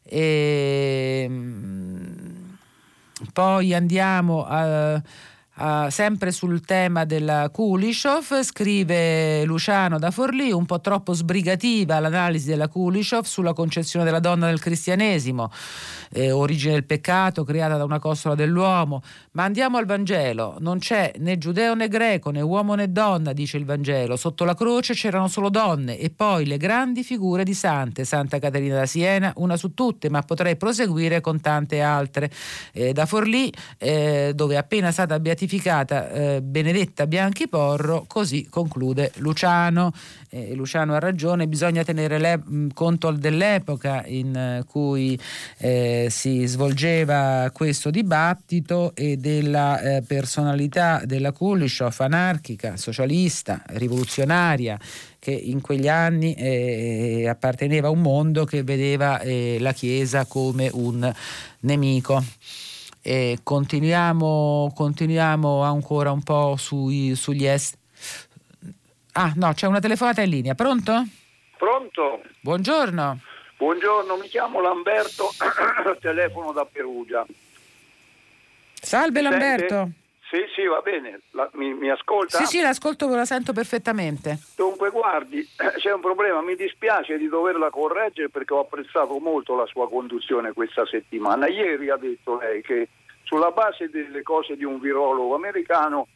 [0.04, 2.58] E, ehm,
[3.32, 5.02] poi andiamo a
[5.56, 12.48] Uh, sempre sul tema della Kulishov, scrive Luciano da Forlì, un po' troppo sbrigativa l'analisi
[12.48, 15.52] della Kulishov sulla concezione della donna nel cristianesimo,
[16.10, 19.04] eh, origine del peccato creata da una costola dell'uomo.
[19.34, 23.58] Ma andiamo al Vangelo, non c'è né giudeo né greco, né uomo né donna, dice
[23.58, 24.16] il Vangelo.
[24.16, 28.78] Sotto la croce c'erano solo donne e poi le grandi figure di sante, Santa Caterina
[28.78, 32.32] da Siena, una su tutte, ma potrei proseguire con tante altre.
[32.72, 38.48] Eh, da Forlì, eh, dove è appena stata beatificata beatificata eh, Benedetta Bianchi Porro, così
[38.50, 39.92] conclude Luciano.
[40.30, 45.20] Eh, Luciano ha ragione, bisogna tenere le, mh, conto dell'epoca in uh, cui
[45.58, 54.80] eh, si svolgeva questo dibattito e della eh, personalità della Kulishov, anarchica, socialista, rivoluzionaria,
[55.20, 60.70] che in quegli anni eh, apparteneva a un mondo che vedeva eh, la Chiesa come
[60.72, 61.14] un
[61.60, 62.24] nemico.
[63.06, 67.78] E continuiamo, continuiamo ancora un po' sui, sugli est.
[69.12, 70.56] Ah, no, c'è una telefonata in linea.
[70.56, 71.04] Pronto?
[71.58, 72.22] Pronto?
[72.40, 73.20] Buongiorno.
[73.58, 75.32] Buongiorno, mi chiamo Lamberto,
[76.00, 77.26] telefono da Perugia.
[78.74, 79.76] Salve Lamberto.
[79.76, 80.03] sente?
[80.34, 81.20] Sì, sì, va bene.
[81.34, 82.40] La, mi, mi, ascolta?
[82.40, 84.40] Sì, sì, l'ascolto, la sento perfettamente.
[84.56, 86.42] Dunque, guardi, c'è un problema.
[86.42, 91.48] Mi dispiace di doverla correggere perché ho apprezzato molto la sua conduzione questa settimana.
[91.48, 92.90] Ieri ha detto lei che
[93.22, 96.08] sulla base delle cose di un virologo americano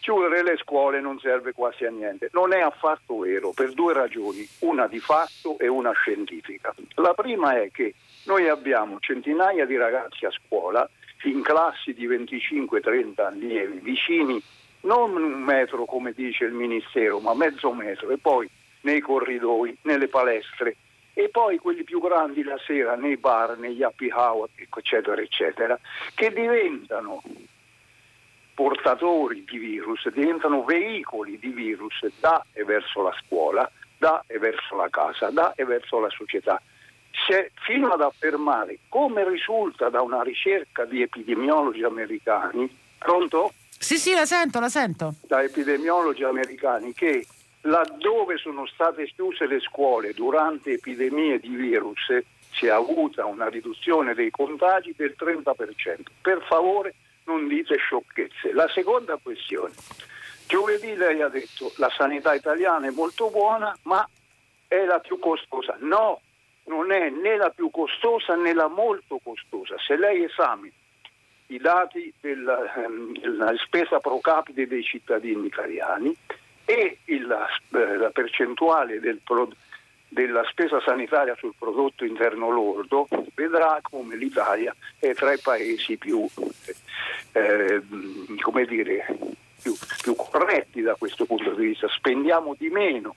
[0.00, 2.30] chiudere le scuole non serve quasi a niente.
[2.32, 6.74] Non è affatto vero per due ragioni, una di fatto e una scientifica.
[6.94, 7.92] La prima è che
[8.24, 10.88] noi abbiamo centinaia di ragazzi a scuola
[11.30, 14.42] in classi di 25-30 allievi, vicini
[14.82, 18.48] non un metro come dice il Ministero, ma mezzo metro e poi
[18.82, 20.76] nei corridoi, nelle palestre
[21.14, 25.78] e poi quelli più grandi la sera nei bar, negli happy hour, eccetera, eccetera,
[26.14, 27.22] che diventano
[28.52, 34.76] portatori di virus, diventano veicoli di virus da e verso la scuola, da e verso
[34.76, 36.60] la casa, da e verso la società
[37.26, 43.52] se, fino ad affermare, come risulta da una ricerca di epidemiologi americani, pronto?
[43.78, 45.14] Sì, sì, la sento, la sento.
[45.26, 47.26] Da epidemiologi americani che
[47.62, 52.22] laddove sono state chiuse le scuole durante epidemie di virus
[52.54, 56.02] si è avuta una riduzione dei contagi del 30%.
[56.20, 56.94] Per favore
[57.24, 58.52] non dite sciocchezze.
[58.52, 59.72] La seconda questione.
[60.46, 64.08] Giovedì lei ha detto la sanità italiana è molto buona ma
[64.68, 65.76] è la più costosa.
[65.80, 66.20] No,
[66.64, 69.76] non è né la più costosa né la molto costosa.
[69.78, 70.72] Se lei esamina
[71.48, 76.16] i dati della, ehm, della spesa pro capite dei cittadini italiani
[76.64, 79.20] e il, eh, la percentuale del
[80.14, 86.24] della spesa sanitaria sul prodotto interno lordo, vedrà come l'Italia è tra i paesi più,
[87.32, 87.82] eh,
[88.68, 89.06] dire,
[89.60, 91.88] più, più corretti da questo punto di vista.
[91.88, 93.16] Spendiamo di meno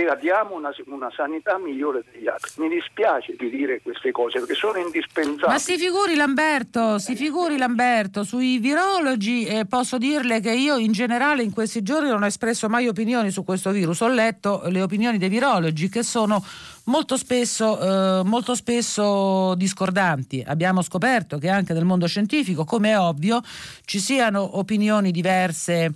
[0.00, 2.52] e abbiamo una, una, sanità migliore degli altri.
[2.58, 5.48] Mi dispiace di dire queste cose perché sono indispensabili.
[5.48, 10.92] Ma si figuri Lamberto, si figuri Lamberto, sui virologi eh, posso dirle che io in
[10.92, 14.82] generale in questi giorni non ho espresso mai opinioni su questo virus, ho letto le
[14.82, 16.44] opinioni dei virologi che sono
[16.84, 20.44] molto spesso, eh, molto spesso discordanti.
[20.46, 23.40] Abbiamo scoperto che anche nel mondo scientifico, come è ovvio,
[23.84, 25.92] ci siano opinioni diverse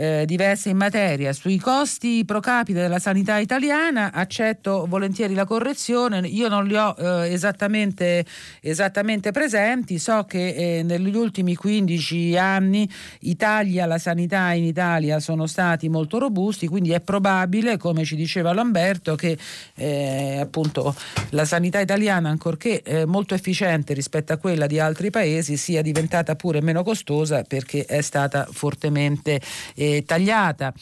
[0.00, 1.34] eh, diverse in materia.
[1.34, 6.94] Sui costi pro capite della sanità italiana accetto volentieri la correzione, io non li ho
[6.98, 8.24] eh, esattamente,
[8.62, 12.88] esattamente, presenti, so che eh, negli ultimi 15 anni
[13.20, 18.16] i tagli alla sanità in Italia sono stati molto robusti, quindi è probabile, come ci
[18.16, 19.36] diceva Lamberto, che
[19.74, 20.94] eh, appunto
[21.30, 26.36] la sanità italiana, ancorché eh, molto efficiente rispetto a quella di altri paesi, sia diventata
[26.36, 29.38] pure meno costosa perché è stata fortemente
[29.74, 30.72] eh, tagliata.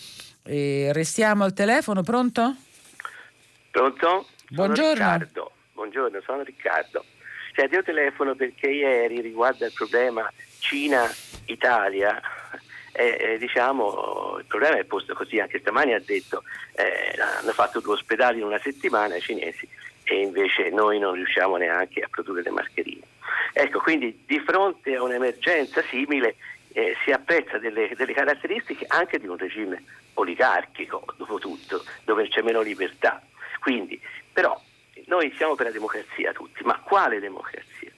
[0.44, 2.56] Eh, restiamo al telefono, pronto?
[3.70, 4.26] Pronto?
[4.48, 4.92] Buongiorno.
[4.92, 5.52] Riccardo.
[5.72, 7.04] Buongiorno, sono Riccardo.
[7.54, 12.20] Cioè, io telefono perché ieri riguardo al problema Cina-Italia,
[12.92, 16.42] eh, eh, diciamo, il problema è posto così, anche stamani ha detto
[16.72, 19.68] eh, hanno fatto due ospedali in una settimana i cinesi
[20.04, 23.06] e invece noi non riusciamo neanche a produrre le mascherine.
[23.52, 26.36] Ecco, quindi di fronte a un'emergenza simile
[26.78, 29.82] eh, si apprezza delle, delle, caratteristiche anche di un regime
[30.14, 33.20] oligarchico, dopo tutto, dove c'è meno libertà.
[33.58, 34.00] Quindi,
[34.32, 34.60] però,
[35.06, 37.90] noi siamo per la democrazia tutti, ma quale democrazia?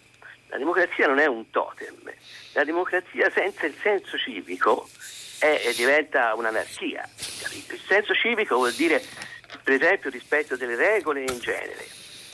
[0.47, 1.95] La democrazia non è un totem,
[2.55, 4.89] la democrazia senza il senso civico
[5.39, 7.07] è, è, diventa un'anarchia.
[7.53, 9.03] Il senso civico vuol dire,
[9.63, 11.87] per esempio, rispetto delle regole in genere,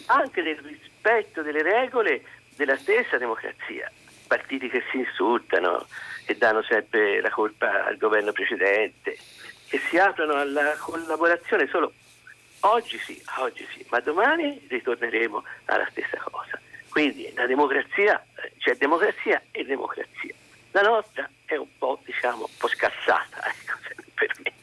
[0.06, 2.22] anche del rispetto delle regole
[2.54, 3.90] della stessa democrazia.
[4.26, 5.86] Partiti che si insultano,
[6.26, 9.16] che danno sempre la colpa al governo precedente,
[9.68, 11.92] che si aprono alla collaborazione solo
[12.60, 16.60] oggi sì, oggi sì, ma domani ritorneremo alla stessa cosa.
[16.88, 18.24] Quindi la democrazia,
[18.58, 20.34] c'è democrazia e democrazia.
[20.72, 24.55] La nostra è un po', diciamo, un po' scassata, ecco, se mi permette.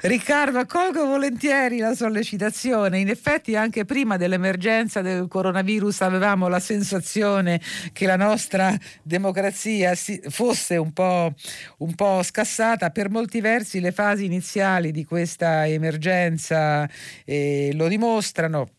[0.00, 3.00] Riccardo, accolgo volentieri la sollecitazione.
[3.00, 7.60] In effetti, anche prima dell'emergenza del coronavirus avevamo la sensazione
[7.92, 11.34] che la nostra democrazia fosse un po',
[11.78, 12.90] un po scassata.
[12.90, 16.88] Per molti versi, le fasi iniziali di questa emergenza
[17.24, 18.77] eh, lo dimostrano.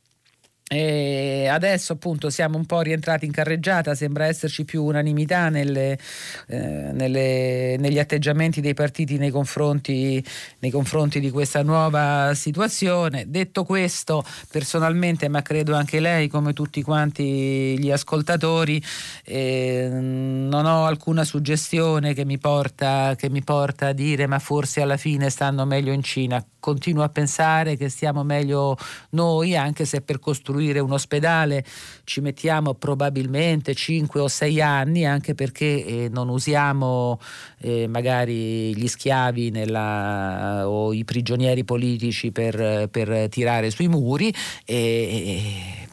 [0.71, 5.97] E adesso appunto siamo un po' rientrati in carreggiata, sembra esserci più unanimità nelle,
[6.45, 6.57] eh,
[6.93, 10.23] nelle, negli atteggiamenti dei partiti nei confronti,
[10.59, 13.25] nei confronti, di questa nuova situazione.
[13.31, 18.79] Detto questo, personalmente, ma credo anche lei, come tutti quanti gli ascoltatori,
[19.25, 24.81] eh, non ho alcuna suggestione che mi, porta, che mi porta a dire ma forse
[24.81, 26.45] alla fine stanno meglio in Cina.
[26.59, 28.77] Continuo a pensare che stiamo meglio
[29.11, 31.63] noi, anche se per costruire costruire un ospedale
[32.03, 37.19] ci mettiamo probabilmente 5 o 6 anni, anche perché eh, non usiamo
[37.59, 44.33] eh, magari gli schiavi nella, o i prigionieri politici per, per tirare sui muri.
[44.65, 45.87] E,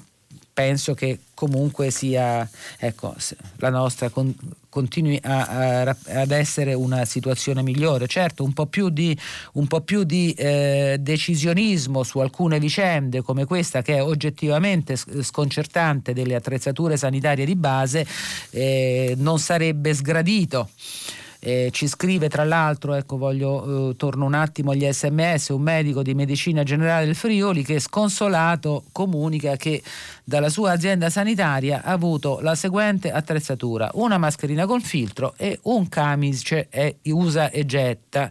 [0.53, 2.49] penso che comunque sia
[2.79, 3.14] ecco,
[3.57, 4.35] la nostra con,
[4.77, 8.07] continui a, a, ad essere una situazione migliore.
[8.07, 9.18] Certo, un po' più di,
[9.68, 16.35] po più di eh, decisionismo su alcune vicende come questa che è oggettivamente sconcertante delle
[16.35, 18.07] attrezzature sanitarie di base
[18.51, 20.68] eh, non sarebbe sgradito.
[21.39, 26.03] Eh, ci scrive tra l'altro, ecco voglio, eh, torno un attimo agli sms, un medico
[26.03, 29.81] di medicina generale del Friuli che sconsolato comunica che
[30.29, 35.89] dalla sua azienda sanitaria ha avuto la seguente attrezzatura, una mascherina con filtro e un
[35.89, 38.29] camice e usa e getta.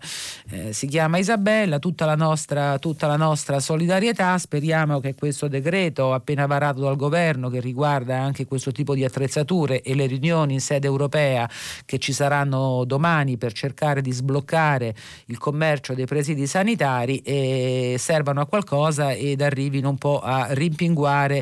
[0.49, 6.11] Eh, si chiama Isabella, tutta la, nostra, tutta la nostra solidarietà, speriamo che questo decreto
[6.11, 10.61] appena varato dal governo che riguarda anche questo tipo di attrezzature e le riunioni in
[10.61, 11.49] sede europea
[11.85, 14.93] che ci saranno domani per cercare di sbloccare
[15.27, 21.41] il commercio dei presidi sanitari eh, servano a qualcosa ed arrivino un po' a rimpinguare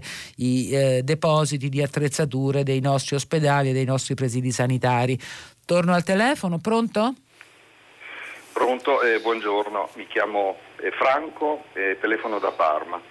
[0.72, 5.20] eh, depositi di attrezzature dei nostri ospedali e dei nostri presidi sanitari.
[5.66, 7.14] Torno al telefono, pronto?
[8.52, 13.02] Pronto, eh, buongiorno, mi chiamo eh, Franco, telefono da Parma.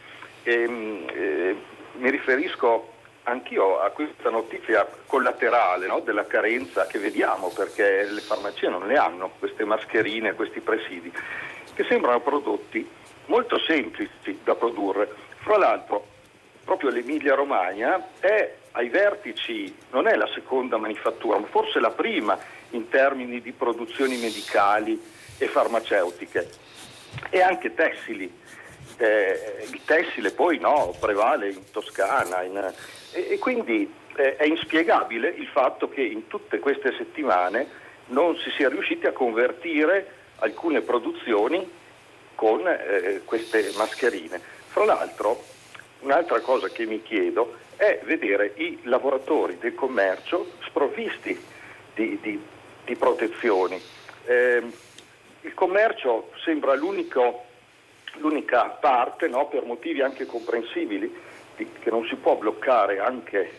[0.45, 1.57] Ehm, eh,
[1.95, 2.91] mi riferisco
[3.24, 8.97] anch'io a questa notizia collaterale no, della carenza che vediamo perché le farmacie non le
[8.97, 11.12] hanno queste mascherine, questi presidi,
[11.74, 12.89] che sembrano prodotti
[13.26, 15.14] molto semplici da produrre.
[15.39, 16.07] Fra l'altro
[16.65, 22.39] proprio l'Emilia Romagna è ai vertici, non è la seconda manifattura, ma forse la prima
[22.71, 25.01] in termini di produzioni medicali
[25.39, 26.49] e farmaceutiche
[27.31, 28.41] e anche tessili.
[28.97, 32.57] Eh, il tessile poi no, prevale in Toscana in,
[33.13, 38.51] e, e, quindi eh, è inspiegabile il fatto che in tutte queste settimane non si
[38.51, 41.69] sia riusciti a convertire alcune produzioni
[42.35, 44.41] con eh, queste mascherine.
[44.69, 45.43] Fra l'altro
[46.03, 51.40] Un'altra cosa che mi chiedo è vedere i lavoratori del commercio sprovvisti
[51.94, 52.42] di, di,
[52.84, 53.80] di protezioni.
[54.24, 54.62] Eh,
[55.40, 57.32] il commercio sembra l'unica
[58.80, 61.12] parte, no, per motivi anche comprensibili,
[61.57, 63.50] di, che non si può bloccare anche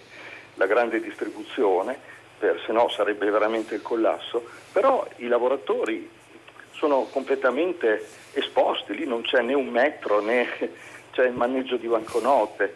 [0.56, 1.98] la grande distribuzione,
[2.38, 6.10] per, se no sarebbe veramente il collasso, però i lavoratori
[6.72, 10.48] sono completamente esposti, lì non c'è né un metro né
[11.14, 12.76] c'è il maneggio di banconote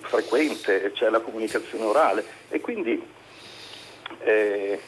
[0.00, 2.24] frequente, c'è la comunicazione orale.
[2.48, 3.02] E quindi
[4.20, 4.80] eh,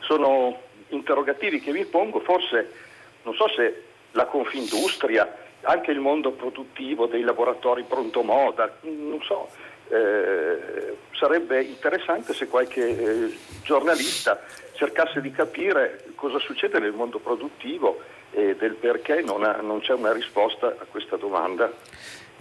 [0.00, 2.72] sono interrogativi che mi pongo, forse
[3.22, 9.50] non so se la Confindustria, anche il mondo produttivo dei laboratori pronto moda, non so,
[9.88, 14.40] eh, sarebbe interessante se qualche eh, giornalista
[14.72, 18.00] cercasse di capire cosa succede nel mondo produttivo
[18.32, 21.72] e del perché non, ha, non c'è una risposta a questa domanda.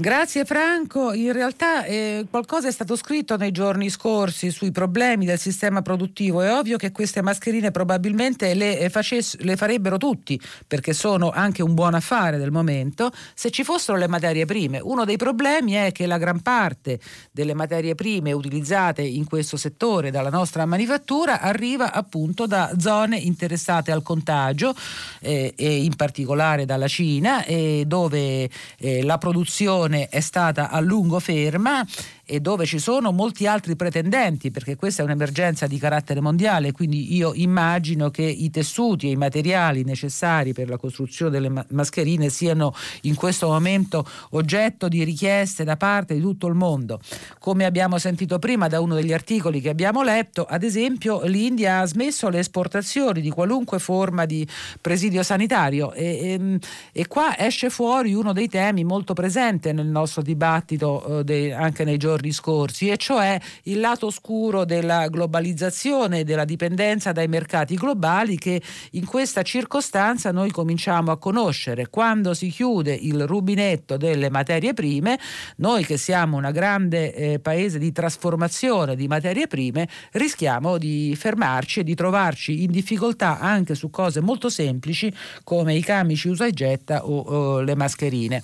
[0.02, 5.38] Grazie Franco, in realtà eh, qualcosa è stato scritto nei giorni scorsi sui problemi del
[5.38, 10.93] sistema produttivo, è ovvio che queste mascherine probabilmente le, eh, facess- le, farebbero tutti perché
[10.93, 14.80] sono anche un buon affare del momento se ci fossero le materie prime.
[14.82, 16.97] Uno dei problemi è che la gran parte
[17.30, 23.91] delle materie prime utilizzate in questo settore dalla nostra manifattura arriva appunto da zone interessate
[23.91, 24.74] al contagio
[25.20, 27.43] eh, e in particolare dalla Cina
[27.86, 31.86] dove eh, la produzione produzione è stata a lungo ferma
[32.32, 37.16] e dove ci sono molti altri pretendenti, perché questa è un'emergenza di carattere mondiale, quindi
[37.16, 42.76] io immagino che i tessuti e i materiali necessari per la costruzione delle mascherine siano
[43.02, 47.00] in questo momento oggetto di richieste da parte di tutto il mondo.
[47.40, 51.86] Come abbiamo sentito prima da uno degli articoli che abbiamo letto, ad esempio l'India ha
[51.88, 54.48] smesso le esportazioni di qualunque forma di
[54.80, 56.60] presidio sanitario e, e, ehm,
[56.92, 61.84] e qua esce fuori uno dei temi molto presente nel nostro dibattito eh, de, anche
[61.84, 67.28] nei giorni giorni scorsi, e cioè il lato oscuro della globalizzazione e della dipendenza dai
[67.28, 68.61] mercati globali che
[68.91, 71.88] in questa circostanza noi cominciamo a conoscere.
[71.89, 75.17] Quando si chiude il rubinetto delle materie prime,
[75.57, 81.80] noi che siamo un grande eh, paese di trasformazione di materie prime, rischiamo di fermarci
[81.80, 85.11] e di trovarci in difficoltà anche su cose molto semplici
[85.43, 88.43] come i camici usa e getta o, o le mascherine.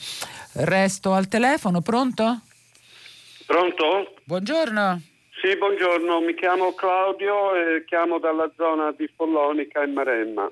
[0.54, 2.40] Resto al telefono, pronto?
[3.46, 4.14] Pronto?
[4.24, 5.02] Buongiorno.
[5.40, 10.50] Sì, buongiorno, mi chiamo Claudio e chiamo dalla zona di Follonica in Maremma.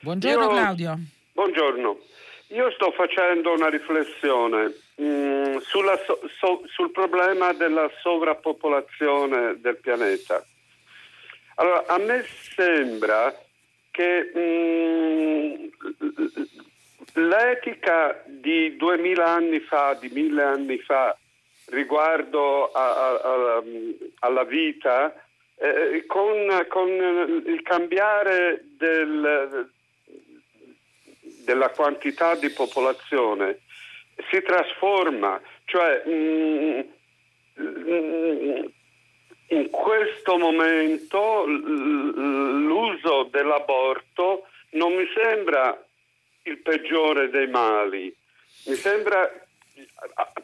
[0.00, 0.48] Buongiorno Io...
[0.48, 0.98] Claudio.
[1.32, 1.98] Buongiorno.
[2.48, 10.42] Io sto facendo una riflessione mh, sulla, so, so, sul problema della sovrappopolazione del pianeta.
[11.56, 12.24] Allora, a me
[12.54, 13.34] sembra
[13.90, 15.70] che mh,
[17.14, 21.14] l'etica di duemila anni fa, di mille anni fa,
[21.66, 23.62] riguardo a, a,
[24.20, 25.14] alla vita,
[25.58, 26.88] eh, con, con,
[27.46, 29.70] il cambiare del,
[31.44, 33.60] della quantità di popolazione
[34.30, 36.86] si trasforma, cioè mh,
[37.54, 38.72] mh,
[39.48, 45.80] in questo momento l'uso dell'aborto non mi sembra
[46.44, 48.14] il peggiore dei mali,
[48.66, 49.30] mi sembra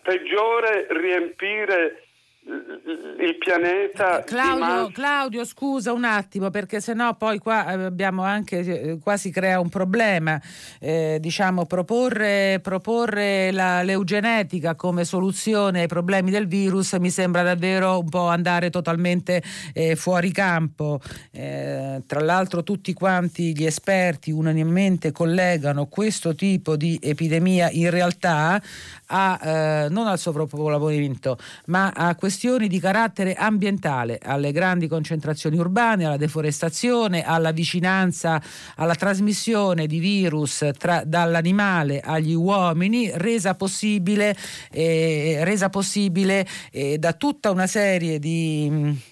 [0.02, 2.01] peggiore riempire
[2.44, 4.23] il pianeta.
[4.24, 9.31] Claudio, Claudio, scusa un attimo, perché sennò poi qua eh, abbiamo anche eh, qua si
[9.31, 10.40] crea un problema.
[10.81, 18.01] Eh, diciamo, proporre, proporre la, l'eugenetica come soluzione ai problemi del virus mi sembra davvero
[18.01, 19.43] un po' andare totalmente
[19.73, 21.01] eh, fuori campo.
[21.31, 28.60] Eh, tra l'altro, tutti quanti gli esperti unanimemente collegano questo tipo di epidemia in realtà
[29.06, 36.06] a, eh, non al sovrappopolamento, ma a questioni di carattere ambientale, alle grandi concentrazioni urbane,
[36.06, 38.42] alla deforestazione, alla vicinanza,
[38.76, 44.34] alla trasmissione di virus tra, dall'animale agli uomini, resa possibile,
[44.70, 49.10] eh, resa possibile eh, da tutta una serie di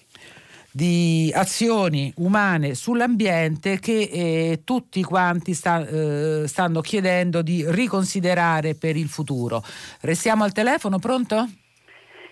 [0.73, 8.95] di azioni umane sull'ambiente che eh, tutti quanti sta, eh, stanno chiedendo di riconsiderare per
[8.95, 9.61] il futuro.
[9.99, 11.45] Restiamo al telefono, pronto?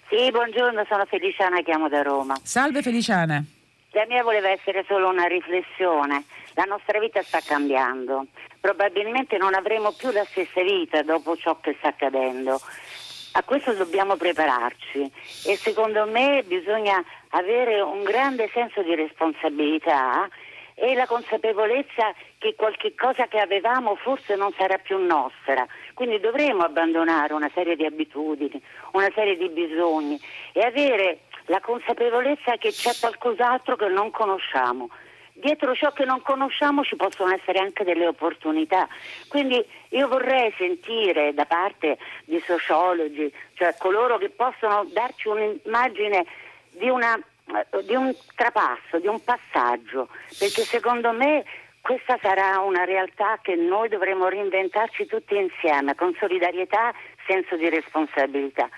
[0.10, 2.36] Sì, buongiorno, sono Feliciana, chiamo da Roma.
[2.41, 3.44] Salve Feliciana.
[3.91, 6.23] La mia voleva essere solo una riflessione.
[6.56, 8.26] La nostra vita sta cambiando.
[8.60, 12.60] Probabilmente non avremo più la stessa vita dopo ciò che sta accadendo.
[13.34, 15.11] A questo dobbiamo prepararci
[15.45, 20.27] e secondo me bisogna avere un grande senso di responsabilità
[20.80, 25.68] e la consapevolezza che qualche cosa che avevamo forse non sarà più nostra.
[25.93, 28.61] Quindi dovremo abbandonare una serie di abitudini,
[28.93, 30.19] una serie di bisogni
[30.53, 34.89] e avere la consapevolezza che c'è qualcos'altro che non conosciamo.
[35.34, 38.88] Dietro ciò che non conosciamo ci possono essere anche delle opportunità.
[39.30, 46.26] Quindi io vorrei sentire da parte di sociologi, cioè coloro che possono darci un'immagine
[46.72, 47.18] di, una,
[47.84, 51.44] di un trapasso, di un passaggio, perché secondo me
[51.82, 56.94] questa sarà una realtà che noi dovremo reinventarci tutti insieme, con solidarietà,
[57.26, 58.70] senso di responsabilità.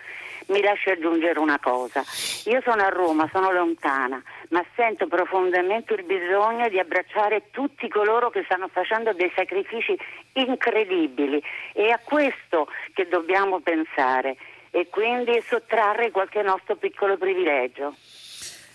[0.47, 2.03] Mi lascio aggiungere una cosa,
[2.45, 8.29] io sono a Roma, sono lontana, ma sento profondamente il bisogno di abbracciare tutti coloro
[8.29, 9.97] che stanno facendo dei sacrifici
[10.33, 11.41] incredibili
[11.73, 14.35] e a questo che dobbiamo pensare
[14.71, 17.93] e quindi sottrarre qualche nostro piccolo privilegio.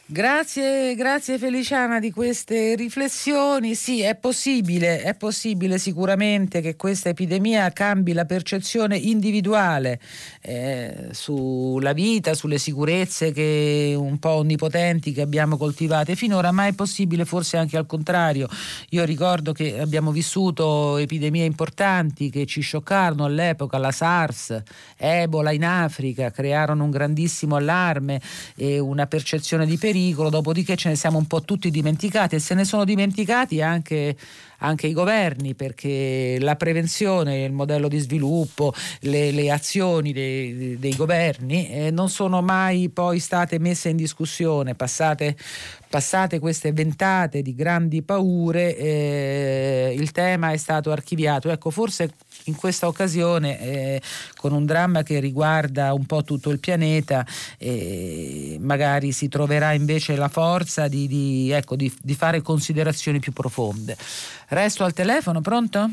[0.09, 3.75] Grazie, grazie Feliciana di queste riflessioni.
[3.75, 9.99] Sì, è possibile, è possibile sicuramente che questa epidemia cambi la percezione individuale
[10.43, 16.73] eh, sulla vita, sulle sicurezze che un po' onnipotenti che abbiamo coltivate finora, ma è
[16.73, 18.47] possibile forse anche al contrario.
[18.91, 24.63] Io ricordo che abbiamo vissuto epidemie importanti che ci scioccarono all'epoca, la SARS,
[24.97, 28.21] Ebola in Africa, crearono un grandissimo allarme
[28.55, 32.39] e una percezione di pericolo pericolo, dopodiché ce ne siamo un po' tutti dimenticati e
[32.39, 34.15] se ne sono dimenticati anche,
[34.59, 40.95] anche i governi perché la prevenzione, il modello di sviluppo, le, le azioni dei, dei
[40.95, 45.37] governi eh, non sono mai poi state messe in discussione, passate,
[45.89, 51.51] passate queste ventate di grandi paure, eh, il tema è stato archiviato.
[51.51, 52.13] Ecco, forse
[52.47, 54.03] in questa occasione, eh,
[54.37, 57.25] con un dramma che riguarda un po' tutto il pianeta,
[57.59, 63.33] eh, magari si troverà invece la forza di, di, ecco, di, di fare considerazioni più
[63.33, 63.97] profonde.
[64.49, 65.91] Resto al telefono, pronto?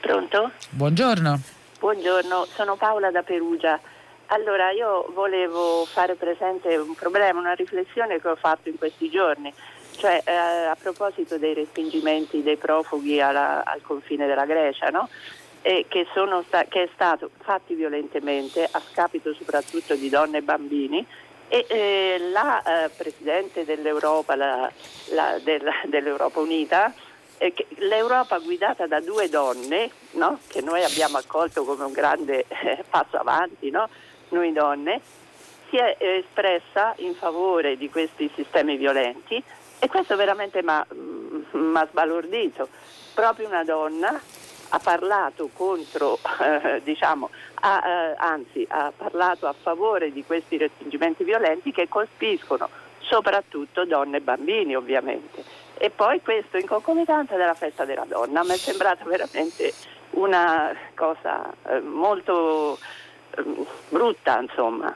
[0.00, 0.52] Pronto?
[0.70, 1.40] Buongiorno.
[1.78, 3.80] Buongiorno, sono Paola da Perugia.
[4.32, 9.52] Allora, io volevo fare presente un problema, una riflessione che ho fatto in questi giorni,
[9.96, 15.08] cioè eh, a proposito dei respingimenti dei profughi alla, al confine della Grecia, no?
[15.62, 16.06] E che,
[16.46, 21.06] sta- che, è stato fatti violentemente a scapito soprattutto di donne e bambini
[21.48, 24.70] e eh, la eh, Presidente dell'Europa, la,
[25.10, 26.94] la, del, dell'Europa Unita,
[27.38, 30.38] eh, l'Europa guidata da due donne, no?
[30.46, 33.88] che noi abbiamo accolto come un grande eh, passo avanti, no?
[34.28, 35.00] noi donne,
[35.68, 39.42] si è espressa in favore di questi sistemi violenti
[39.80, 42.68] e questo veramente mi ha mm, sbalordito.
[43.12, 44.20] Proprio una donna
[44.70, 47.30] ha parlato contro, eh, diciamo,
[47.60, 52.68] ha, eh, anzi ha parlato a favore di questi respingimenti violenti che colpiscono
[53.00, 55.42] soprattutto donne e bambini ovviamente.
[55.76, 59.72] E poi questo in concomitanza della festa della donna, mi è sembrata veramente
[60.10, 62.78] una cosa eh, molto
[63.36, 63.44] eh,
[63.88, 64.94] brutta insomma.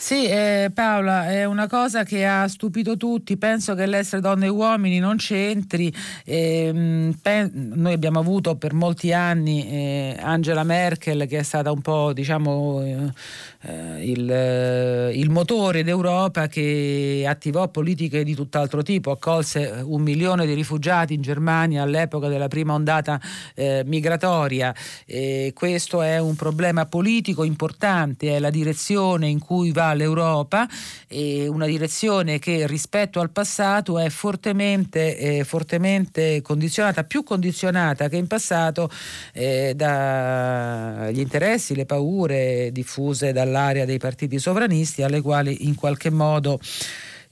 [0.00, 3.36] Sì, eh, Paola, è una cosa che ha stupito tutti.
[3.36, 5.92] Penso che l'essere donne e uomini non c'entri.
[6.24, 11.80] Eh, pen- noi abbiamo avuto per molti anni eh, Angela Merkel, che è stata un
[11.80, 13.12] po' diciamo, eh,
[13.62, 19.10] eh, il, eh, il, motore d'Europa, che attivò politiche di tutt'altro tipo.
[19.10, 23.20] Accolse un milione di rifugiati in Germania all'epoca della prima ondata
[23.84, 24.72] migratoria.
[25.54, 30.68] questo è un problema politico importante, è la direzione in cui va l'Europa,
[31.10, 38.26] una direzione che rispetto al passato è fortemente, eh, fortemente condizionata, più condizionata che in
[38.26, 38.90] passato
[39.32, 46.60] eh, dagli interessi, le paure diffuse dall'area dei partiti sovranisti alle quali in qualche modo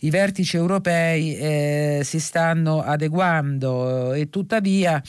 [0.00, 4.12] i vertici europei eh, si stanno adeguando.
[4.12, 5.02] E tuttavia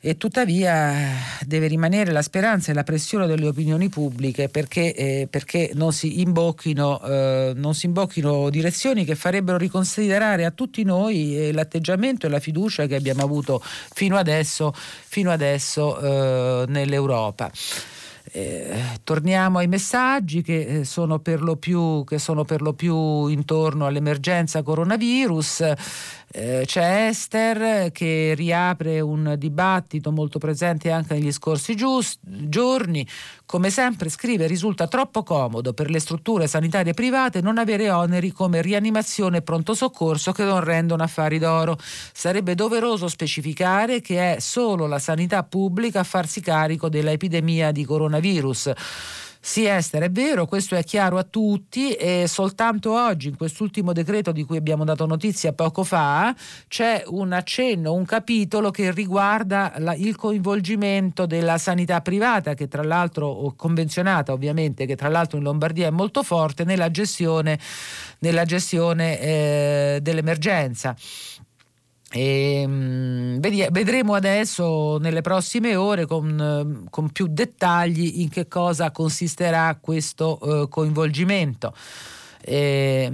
[0.00, 5.72] e tuttavia deve rimanere la speranza e la pressione delle opinioni pubbliche perché, eh, perché
[5.74, 11.52] non, si imbocchino, eh, non, si imbocchino, direzioni che farebbero riconsiderare a tutti noi eh,
[11.52, 17.50] l'atteggiamento e la fiducia che abbiamo avuto fino adesso, fino adesso eh, nell'Europa.
[18.30, 24.62] Eh, torniamo ai messaggi che eh, sono, più, che sono per lo più intorno all'emergenza
[24.62, 25.72] coronavirus.
[26.30, 33.06] Eh, c'è Esther che riapre un dibattito molto presente anche negli scorsi gius- giorni.
[33.46, 38.60] Come sempre scrive risulta troppo comodo per le strutture sanitarie private non avere oneri come
[38.60, 41.78] rianimazione e pronto soccorso che non rendono affari d'oro.
[41.78, 48.72] Sarebbe doveroso specificare che è solo la sanità pubblica a farsi carico dell'epidemia di coronavirus.
[49.40, 54.32] Sì Esther, è vero, questo è chiaro a tutti e soltanto oggi in quest'ultimo decreto
[54.32, 56.34] di cui abbiamo dato notizia poco fa
[56.66, 62.82] c'è un accenno, un capitolo che riguarda la, il coinvolgimento della sanità privata che tra
[62.82, 67.58] l'altro, convenzionata ovviamente, che tra l'altro in Lombardia è molto forte nella gestione,
[68.18, 70.96] nella gestione eh, dell'emergenza.
[72.10, 79.76] E, ehm, vedremo adesso nelle prossime ore con, con, più dettagli in che cosa consisterà
[79.80, 81.74] questo uh, coinvolgimento.
[82.50, 83.12] Eh,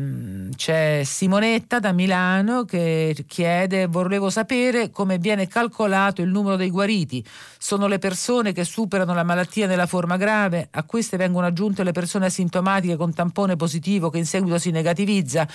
[0.55, 7.25] c'è Simonetta da Milano che chiede, volevo sapere come viene calcolato il numero dei guariti.
[7.59, 11.91] Sono le persone che superano la malattia nella forma grave, a queste vengono aggiunte le
[11.91, 15.49] persone asintomatiche con tampone positivo che in seguito si negativizza.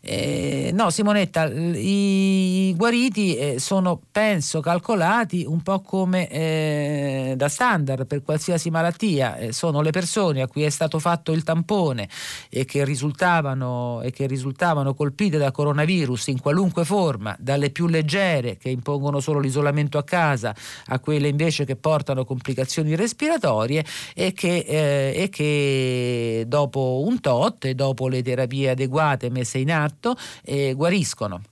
[0.00, 8.06] Eh, no, Simonetta, i guariti eh, sono, penso, calcolati un po' come eh, da standard
[8.06, 9.36] per qualsiasi malattia.
[9.36, 12.08] Eh, sono le persone a cui è stato fatto il tampone
[12.48, 17.86] e che risultano risultavano e che risultavano colpite da coronavirus in qualunque forma, dalle più
[17.86, 20.54] leggere che impongono solo l'isolamento a casa
[20.86, 23.84] a quelle invece che portano complicazioni respiratorie
[24.14, 29.70] e che, eh, e che dopo un tot e dopo le terapie adeguate messe in
[29.70, 31.42] atto eh, guariscono.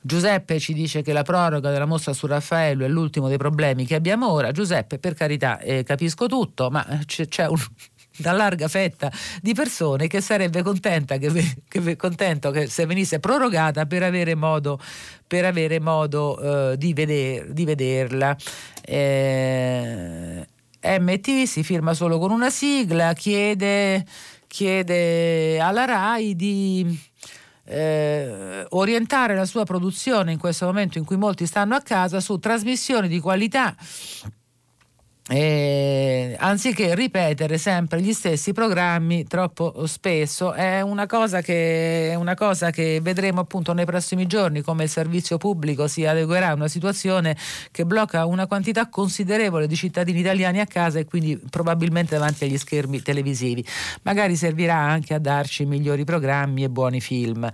[0.00, 3.96] Giuseppe ci dice che la proroga della mostra su Raffaello è l'ultimo dei problemi che
[3.96, 4.52] abbiamo ora.
[4.52, 7.58] Giuseppe, per carità, eh, capisco tutto, ma c'è, c'è un,
[8.18, 13.86] una larga fetta di persone che sarebbe contenta che, che, contento che se venisse prorogata
[13.86, 14.80] per avere modo,
[15.26, 18.36] per avere modo eh, di, veder, di, vederla.
[18.82, 20.46] Eh,
[20.80, 24.04] MT si firma solo con una sigla, chiede,
[24.46, 26.98] chiede alla RAI di
[27.64, 32.38] eh, orientare la sua produzione in questo momento in cui molti stanno a casa su
[32.38, 33.74] trasmissioni di qualità
[35.30, 42.70] eh, anziché ripetere sempre gli stessi programmi troppo spesso è una, cosa che, una cosa
[42.70, 47.36] che vedremo appunto nei prossimi giorni come il servizio pubblico si adeguerà a una situazione
[47.70, 52.56] che blocca una quantità considerevole di cittadini italiani a casa e quindi probabilmente davanti agli
[52.56, 53.62] schermi televisivi.
[54.02, 57.50] Magari servirà anche a darci migliori programmi e buoni film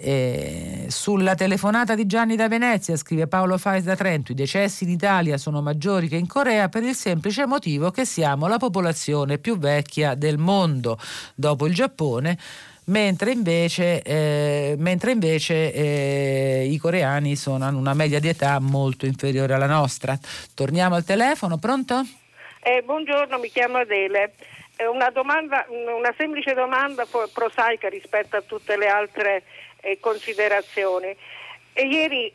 [0.00, 4.90] eh, sulla telefonata di Gianni da Venezia, scrive Paolo Fais da Trento, i decessi in
[4.90, 9.58] Italia sono maggiori che in Corea per il semplice motivo che siamo la popolazione più
[9.58, 10.98] vecchia del mondo,
[11.34, 12.38] dopo il Giappone.
[12.84, 19.06] Mentre invece, eh, mentre invece eh, i coreani sono, hanno una media di età molto
[19.06, 20.18] inferiore alla nostra.
[20.54, 22.02] Torniamo al telefono, pronto?
[22.62, 24.32] Eh, buongiorno, mi chiamo Adele.
[24.92, 29.42] Una, domanda, una semplice domanda prosaica rispetto a tutte le altre eh,
[30.00, 31.16] considerazioni.
[31.72, 32.32] E ieri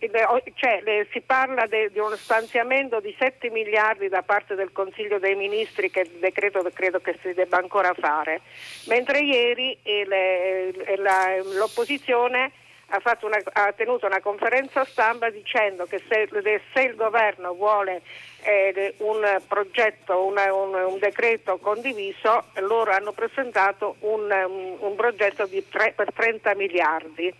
[0.56, 0.82] cioè,
[1.12, 5.92] si parla de, di uno stanziamento di 7 miliardi da parte del Consiglio dei Ministri
[5.92, 8.42] che il decreto credo che si debba ancora fare,
[8.86, 12.52] mentre ieri le, la, l'opposizione
[12.88, 16.28] ha, una, ha, tenuto una conferenza stampa dicendo che se,
[16.74, 18.02] se il governo vuole
[18.44, 24.32] eh, un progetto, una, un, un, decreto condiviso, loro hanno presentato un,
[24.80, 27.34] un, progetto tre, per 30 miliardi.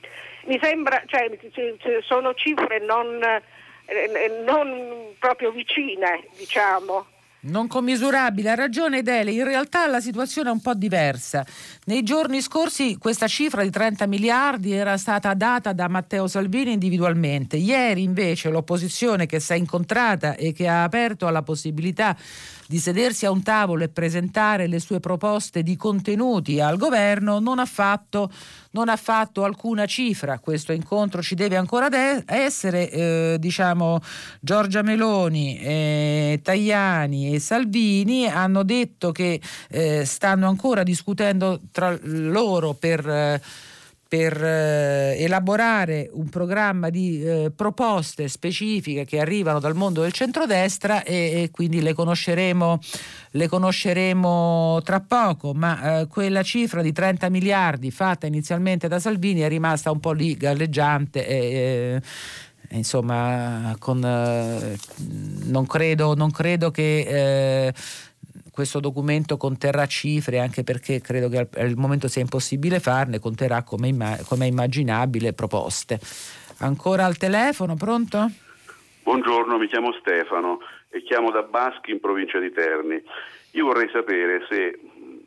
[0.46, 1.30] Mi sembra, cioè,
[2.02, 3.22] sono cifre non,
[3.86, 7.14] eh, non proprio vicine, diciamo.
[7.48, 11.46] Non commisurabile, ha ragione Dele, in realtà la situazione è un po' diversa.
[11.86, 17.58] Nei giorni scorsi questa cifra di 30 miliardi era stata data da Matteo Salvini individualmente.
[17.58, 22.18] Ieri invece l'opposizione che si è incontrata e che ha aperto alla possibilità
[22.68, 27.60] di sedersi a un tavolo e presentare le sue proposte di contenuti al governo non
[27.60, 28.32] ha fatto,
[28.72, 30.40] non ha fatto alcuna cifra.
[30.40, 32.90] Questo incontro ci deve ancora de- essere.
[32.90, 34.02] Eh, diciamo,
[34.40, 39.40] Giorgia Meloni, eh, Tajani e Salvini hanno detto che
[39.70, 43.42] eh, stanno ancora discutendo tra loro per eh,
[44.16, 51.04] per eh, elaborare un programma di eh, proposte specifiche che arrivano dal mondo del centrodestra
[51.04, 52.80] e, e quindi le conosceremo,
[53.32, 59.42] le conosceremo tra poco, ma eh, quella cifra di 30 miliardi fatta inizialmente da Salvini
[59.42, 62.02] è rimasta un po' lì galleggiante e,
[62.70, 64.78] insomma con, eh,
[65.44, 67.74] non, credo, non, credo, che eh,
[68.56, 73.90] questo documento conterrà cifre anche perché credo che al, momento sia impossibile farne, conterrà come,
[73.90, 76.00] imma- come immaginabile proposte.
[76.60, 78.30] Ancora al telefono, pronto?
[79.04, 83.04] Buongiorno, mi chiamo Stefano e chiamo da Baschi in provincia di Terni.
[83.52, 84.80] Io vorrei sapere se,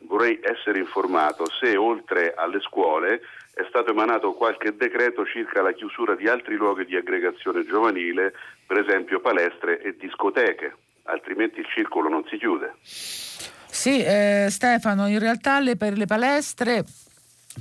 [0.07, 3.21] vorrei essere informato se oltre alle scuole
[3.53, 8.33] è stato emanato qualche decreto circa la chiusura di altri luoghi di aggregazione giovanile,
[8.65, 10.73] per esempio palestre e discoteche
[11.09, 12.75] altrimenti il circolo non si chiude.
[12.81, 16.83] Sì, eh, Stefano, in realtà le, per le palestre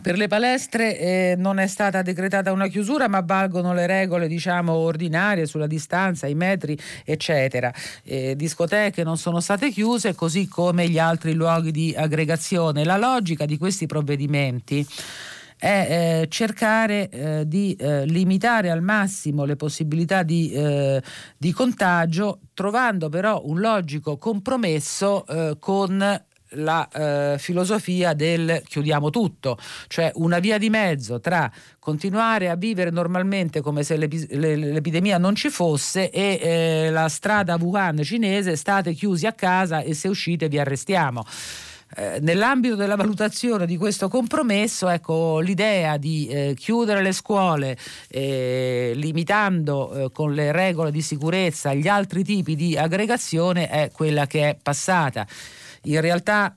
[0.00, 4.72] per le palestre eh, non è stata decretata una chiusura, ma valgono le regole diciamo,
[4.72, 7.72] ordinarie sulla distanza, i metri, eccetera.
[8.04, 12.84] Eh, discoteche non sono state chiuse, così come gli altri luoghi di aggregazione.
[12.84, 14.86] La logica di questi provvedimenti
[15.58, 21.02] è eh, cercare eh, di eh, limitare al massimo le possibilità di, eh,
[21.36, 29.58] di, contagio, trovando però un logico compromesso eh, con la eh, filosofia del chiudiamo tutto,
[29.88, 35.34] cioè una via di mezzo tra continuare a vivere normalmente come se l'epi- l'epidemia non
[35.34, 40.48] ci fosse e eh, la strada Wuhan cinese state chiusi a casa e se uscite
[40.48, 41.24] vi arrestiamo.
[41.96, 47.78] Eh, nell'ambito della valutazione di questo compromesso, ecco, l'idea di eh, chiudere le scuole
[48.08, 54.26] eh, limitando eh, con le regole di sicurezza gli altri tipi di aggregazione è quella
[54.26, 55.26] che è passata.
[55.84, 56.54] In realtà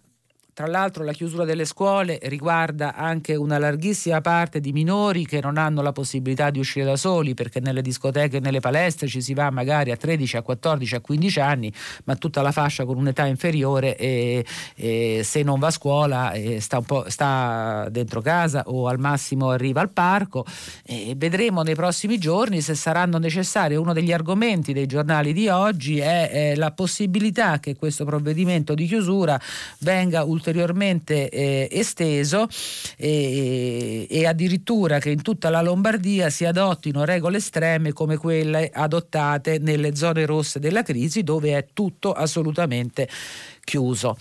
[0.54, 5.58] tra l'altro la chiusura delle scuole riguarda anche una larghissima parte di minori che non
[5.58, 9.34] hanno la possibilità di uscire da soli perché nelle discoteche e nelle palestre ci si
[9.34, 11.74] va magari a 13, a 14, a 15 anni,
[12.04, 14.46] ma tutta la fascia con un'età inferiore e,
[14.76, 19.90] e se non va a scuola sta, sta, dentro casa o al massimo arriva al
[19.90, 20.46] parco
[20.84, 23.76] e vedremo nei prossimi giorni se saranno necessari.
[23.76, 28.86] Uno degli argomenti dei giornali di oggi è, è la possibilità che questo provvedimento di
[28.86, 29.40] chiusura
[29.80, 32.48] venga ulteriormente ulteriormente eh, esteso
[32.98, 39.60] e, e addirittura che in tutta la Lombardia si adottino regole estreme come quelle adottate
[39.60, 43.08] nelle zone rosse della crisi dove è tutto assolutamente
[43.64, 44.18] chiuso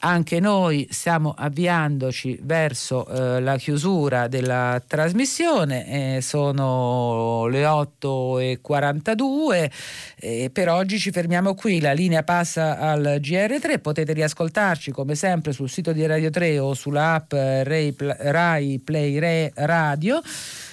[0.00, 9.70] anche noi stiamo avviandoci verso eh, la chiusura della trasmissione, eh, sono le 8.42,
[10.16, 15.52] eh, per oggi ci fermiamo qui, la linea passa al GR3, potete riascoltarci come sempre
[15.52, 20.20] sul sito di Radio 3 o sulla app Rai, Rai Play Re Radio.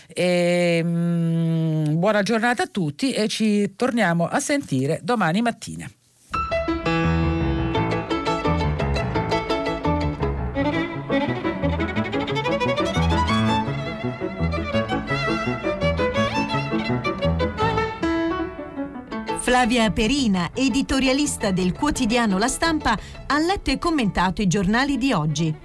[0.07, 5.89] E, mh, mm, buona giornata a tutti e ci torniamo a sentire domani mattina.
[19.55, 25.55] Flavia Perina, editorialista del quotidiano La Stampa, ha letto e commentato i giornali di oggi.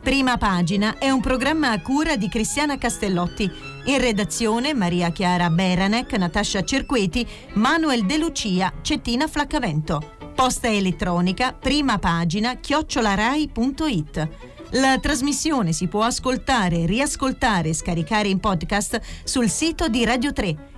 [0.00, 3.50] Prima pagina è un programma a cura di Cristiana Castellotti.
[3.84, 10.16] In redazione Maria Chiara Beranec, Natascia Cerqueti, Manuel De Lucia, Cettina Flaccavento.
[10.34, 14.28] Posta elettronica, prima pagina, chiocciolarai.it.
[14.70, 20.72] La trasmissione si può ascoltare, riascoltare e scaricare in podcast sul sito di Radio 3